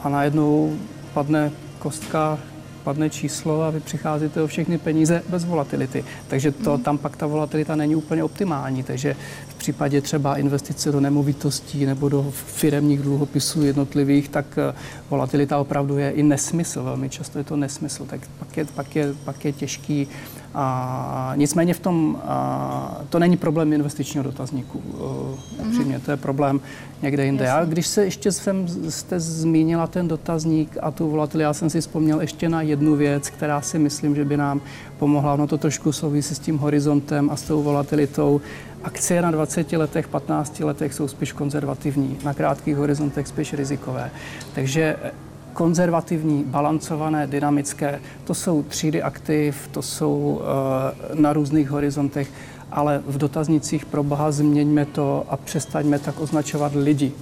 a 0.00 0.08
najednou 0.08 0.76
padne 1.14 1.50
kostka 1.78 2.38
padne 2.84 3.10
číslo 3.10 3.62
a 3.62 3.70
vy 3.70 3.80
přicházíte 3.80 4.42
o 4.42 4.46
všechny 4.46 4.78
peníze 4.78 5.22
bez 5.28 5.44
volatility. 5.44 6.04
Takže 6.28 6.52
to, 6.52 6.78
tam 6.78 6.98
pak 6.98 7.16
ta 7.16 7.26
volatilita 7.26 7.76
není 7.76 7.96
úplně 7.96 8.24
optimální. 8.24 8.82
Takže 8.82 9.16
v 9.48 9.53
případě 9.64 10.00
třeba 10.00 10.36
investice 10.36 10.92
do 10.92 11.00
nemovitostí 11.00 11.86
nebo 11.86 12.08
do 12.08 12.30
firemních 12.30 13.02
dluhopisů 13.02 13.62
jednotlivých, 13.62 14.28
tak 14.28 14.46
eh, 14.58 14.74
volatilita 15.10 15.58
opravdu 15.58 15.98
je 15.98 16.10
i 16.10 16.22
nesmysl. 16.22 16.82
Velmi 16.84 17.08
často 17.08 17.38
je 17.38 17.44
to 17.44 17.56
nesmysl. 17.56 18.04
Tak 18.04 18.20
pak 18.38 18.56
je, 18.56 18.64
pak 18.64 18.96
je, 18.96 19.14
pak 19.24 19.44
je 19.44 19.52
těžký 19.52 20.08
a 20.54 21.32
nicméně 21.36 21.74
v 21.74 21.80
tom, 21.80 22.18
a, 22.24 23.00
to 23.08 23.18
není 23.18 23.36
problém 23.36 23.72
investičního 23.72 24.24
dotazníku. 24.24 24.82
Mhm. 25.58 25.68
Upřímně, 25.68 25.98
to 25.98 26.10
je 26.10 26.16
problém 26.16 26.60
někde 27.02 27.24
jinde. 27.24 27.50
A 27.50 27.64
když 27.64 27.86
se 27.86 28.04
ještě 28.04 28.32
jsem, 28.32 28.68
jste 28.88 29.20
zmínila 29.20 29.86
ten 29.86 30.08
dotazník 30.08 30.76
a 30.82 30.90
tu 30.90 31.10
volatilitu, 31.10 31.42
já 31.42 31.52
jsem 31.52 31.70
si 31.70 31.80
vzpomněl 31.80 32.20
ještě 32.20 32.48
na 32.48 32.62
jednu 32.62 32.96
věc, 32.96 33.30
která 33.30 33.60
si 33.60 33.78
myslím, 33.78 34.14
že 34.14 34.24
by 34.24 34.36
nám 34.36 34.60
pomohla. 34.98 35.34
Ono 35.34 35.46
to 35.46 35.58
trošku 35.58 35.92
souvisí 35.92 36.34
s 36.34 36.38
tím 36.38 36.58
horizontem 36.58 37.30
a 37.30 37.36
s 37.36 37.42
tou 37.42 37.62
volatilitou. 37.62 38.40
Akcie 38.84 39.22
na 39.22 39.30
20 39.30 39.72
letech, 39.72 40.08
15 40.08 40.60
letech 40.60 40.94
jsou 40.94 41.08
spíš 41.08 41.32
konzervativní, 41.32 42.18
na 42.24 42.34
krátkých 42.34 42.76
horizontech 42.76 43.28
spíš 43.28 43.52
rizikové. 43.52 44.10
Takže 44.54 44.96
konzervativní, 45.52 46.44
balancované, 46.44 47.26
dynamické. 47.26 48.00
To 48.24 48.34
jsou 48.34 48.62
třídy 48.62 49.02
aktiv, 49.02 49.68
to 49.72 49.82
jsou 49.82 50.40
uh, 51.12 51.20
na 51.20 51.32
různých 51.32 51.70
horizontech, 51.70 52.28
ale 52.72 53.02
v 53.06 53.18
dotaznicích 53.18 53.86
pro 53.86 54.02
boha 54.02 54.32
změňme 54.32 54.84
to 54.84 55.24
a 55.28 55.36
přestaňme 55.36 55.98
tak 55.98 56.20
označovat 56.20 56.72
lidi. 56.74 57.12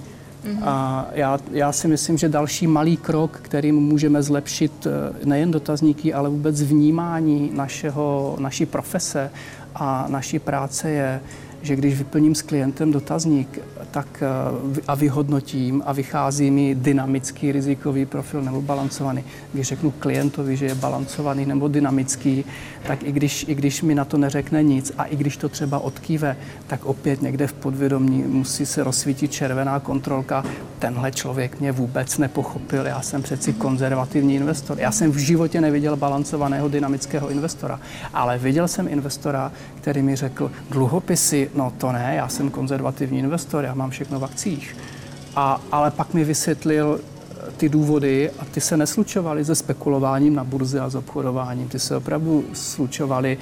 Mm-hmm. 0.45 0.63
A 0.63 1.07
já, 1.11 1.39
já 1.51 1.71
si 1.71 1.87
myslím, 1.87 2.17
že 2.17 2.29
další 2.29 2.67
malý 2.67 2.97
krok, 2.97 3.39
kterým 3.41 3.75
můžeme 3.75 4.23
zlepšit 4.23 4.87
eh, 4.87 5.25
nejen 5.25 5.51
dotazníky, 5.51 6.13
ale 6.13 6.29
vůbec 6.29 6.61
vnímání 6.61 7.51
našeho, 7.53 8.35
naší 8.39 8.65
profese 8.65 9.31
a 9.75 10.05
naší 10.09 10.39
práce 10.39 10.89
je, 10.89 11.21
že 11.63 11.75
když 11.75 11.97
vyplním 11.97 12.35
s 12.35 12.41
klientem 12.41 12.91
dotazník 12.91 13.59
tak 13.91 14.23
eh, 14.23 14.81
a 14.87 14.95
vyhodnotím 14.95 15.83
a 15.85 15.93
vychází 15.93 16.51
mi 16.51 16.75
dynamický 16.75 17.51
rizikový 17.51 18.05
profil 18.05 18.41
nebo 18.41 18.61
balancovaný. 18.61 19.23
Když 19.53 19.67
řeknu 19.67 19.91
klientovi, 19.91 20.57
že 20.57 20.65
je 20.65 20.75
balancovaný 20.75 21.45
nebo 21.45 21.67
dynamický, 21.67 22.45
tak 22.87 23.03
i 23.03 23.11
když, 23.11 23.45
i 23.47 23.55
když 23.55 23.81
mi 23.81 23.95
na 23.95 24.05
to 24.05 24.17
neřekne 24.17 24.63
nic 24.63 24.91
a 24.97 25.03
i 25.03 25.15
když 25.15 25.37
to 25.37 25.49
třeba 25.49 25.79
odkýve, 25.79 26.37
tak 26.67 26.85
opět 26.85 27.21
někde 27.21 27.47
v 27.47 27.53
podvědomí 27.53 28.23
musí 28.27 28.65
se 28.65 28.83
rozsvítit 28.83 29.31
červená 29.31 29.79
kontrolka. 29.79 30.45
Tenhle 30.79 31.11
člověk 31.11 31.59
mě 31.59 31.71
vůbec 31.71 32.17
nepochopil, 32.17 32.85
já 32.85 33.01
jsem 33.01 33.21
přeci 33.21 33.53
konzervativní 33.53 34.35
investor. 34.35 34.79
Já 34.79 34.91
jsem 34.91 35.11
v 35.11 35.17
životě 35.17 35.61
neviděl 35.61 35.95
balancovaného 35.95 36.69
dynamického 36.69 37.29
investora, 37.29 37.79
ale 38.13 38.37
viděl 38.37 38.67
jsem 38.67 38.87
investora, 38.87 39.51
který 39.81 40.01
mi 40.01 40.15
řekl, 40.15 40.51
dluhopisy, 40.69 41.49
no 41.55 41.73
to 41.77 41.91
ne, 41.91 42.13
já 42.15 42.27
jsem 42.27 42.49
konzervativní 42.49 43.19
investor, 43.19 43.65
já 43.65 43.73
mám 43.73 43.89
všechno 43.89 44.19
v 44.19 44.25
akcích. 44.25 44.77
A, 45.35 45.61
ale 45.71 45.91
pak 45.91 46.13
mi 46.13 46.23
vysvětlil 46.23 46.99
eh, 46.99 47.51
ty 47.57 47.69
důvody 47.69 48.31
a 48.39 48.45
ty 48.45 48.61
se 48.61 48.77
neslučovaly 48.77 49.45
se 49.45 49.55
spekulováním 49.55 50.35
na 50.35 50.43
burze 50.43 50.79
a 50.79 50.89
s 50.89 50.95
obchodováním. 50.95 51.67
Ty 51.67 51.79
se 51.79 51.95
opravdu 51.95 52.45
slučovaly 52.53 53.37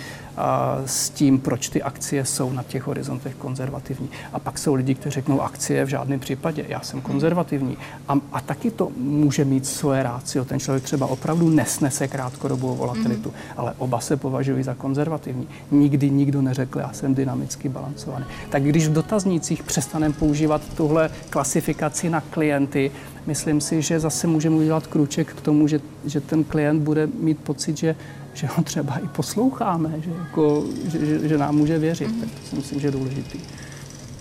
s 0.86 1.10
tím, 1.10 1.39
proč 1.39 1.70
ty 1.70 1.84
akcie 1.84 2.26
jsou 2.26 2.52
na 2.52 2.63
těch 2.63 2.88
horizontech 2.88 3.36
konzervativní. 3.36 4.10
A 4.34 4.39
pak 4.39 4.58
jsou 4.58 4.74
lidi, 4.74 4.96
kteří 4.96 5.13
řeknou, 5.13 5.41
akcie 5.41 5.86
v 5.86 5.88
žádném 5.88 6.20
případě, 6.20 6.65
já 6.67 6.82
jsem 6.82 7.02
konzervativní. 7.02 7.78
A, 8.08 8.17
a 8.32 8.41
taky 8.41 8.72
to 8.72 8.91
může 8.98 9.46
mít 9.46 9.65
svoje 9.65 10.04
rácio. 10.04 10.46
Ten 10.46 10.60
člověk 10.60 10.84
třeba 10.84 11.08
opravdu 11.08 11.50
nesnese 11.50 12.08
krátkodobou 12.08 12.76
volatilitu, 12.76 13.30
mm. 13.30 13.36
ale 13.58 13.74
oba 13.78 14.00
se 14.00 14.17
považují 14.17 14.63
za 14.63 14.74
konzervativní. 14.74 15.48
Nikdy 15.72 16.10
nikdo 16.10 16.41
neřekl, 16.41 16.80
já 16.80 16.94
jsem 16.94 17.15
dynamicky 17.15 17.70
balancovaný. 17.70 18.26
Tak 18.50 18.63
když 18.63 18.88
v 18.88 18.94
dotaznících 18.94 19.63
přestaneme 19.63 20.13
používat 20.13 20.62
tuhle 20.78 21.10
klasifikaci 21.30 22.10
na 22.10 22.22
klienty, 22.22 22.91
myslím 23.26 23.62
si, 23.62 23.82
že 23.82 24.00
zase 24.00 24.28
můžeme 24.28 24.56
udělat 24.56 24.88
kruček 24.88 25.34
k 25.34 25.41
tomu, 25.41 25.67
že, 25.67 25.80
že 26.06 26.22
ten 26.22 26.44
klient 26.44 26.80
bude 26.84 27.08
mít 27.08 27.39
pocit, 27.39 27.78
že 27.78 27.96
že 28.34 28.48
ho 28.48 28.63
třeba 28.63 28.98
i 28.98 29.08
posloucháme, 29.08 29.94
že, 29.98 30.12
jako, 30.12 30.65
že, 30.88 31.06
že, 31.06 31.28
že 31.28 31.38
nám 31.38 31.56
může 31.56 31.80
věřit. 31.80 32.08
Mm-hmm. 32.08 32.20
Tak 32.20 32.30
to 32.30 32.48
si 32.48 32.56
myslím, 32.56 32.80
že 32.80 32.88
je 32.88 32.91
důležitý. 32.91 33.39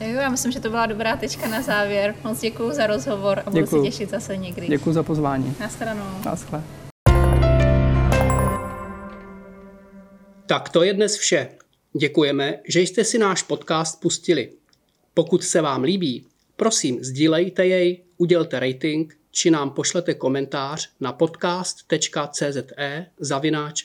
Jo, 0.01 0.21
já 0.21 0.29
myslím, 0.29 0.53
že 0.53 0.61
to 0.61 0.71
byla 0.71 0.87
dobrá 0.87 1.17
tečka 1.17 1.49
na 1.49 1.63
závěr. 1.63 2.15
Moc 2.25 2.41
děkuji 2.41 2.73
za 2.73 2.87
rozhovor 2.87 3.43
a 3.47 3.51
budu 3.51 3.63
děkuju. 3.63 3.85
se 3.85 3.91
těšit 3.91 4.11
zase 4.11 4.37
někdy. 4.37 4.67
Děkuji 4.67 4.93
za 4.93 5.03
pozvání. 5.03 5.55
Na 5.61 5.69
stranu. 5.69 6.03
Naschle. 6.25 6.63
Tak 10.47 10.69
to 10.69 10.83
je 10.83 10.95
dnes 10.95 11.17
vše. 11.17 11.49
Děkujeme, 11.99 12.55
že 12.69 12.81
jste 12.81 13.05
si 13.05 13.19
náš 13.19 13.43
podcast 13.43 14.01
pustili. 14.01 14.53
Pokud 15.15 15.45
se 15.45 15.61
vám 15.61 15.83
líbí, 15.83 16.27
prosím, 16.57 17.05
sdílejte 17.05 17.67
jej, 17.67 18.03
udělte 18.19 18.61
rating 18.61 19.21
či 19.31 19.51
nám 19.51 19.71
pošlete 19.71 20.15
komentář 20.15 20.89
na 21.01 21.13
podcast.cze 21.13 22.53
zavináč 23.21 23.85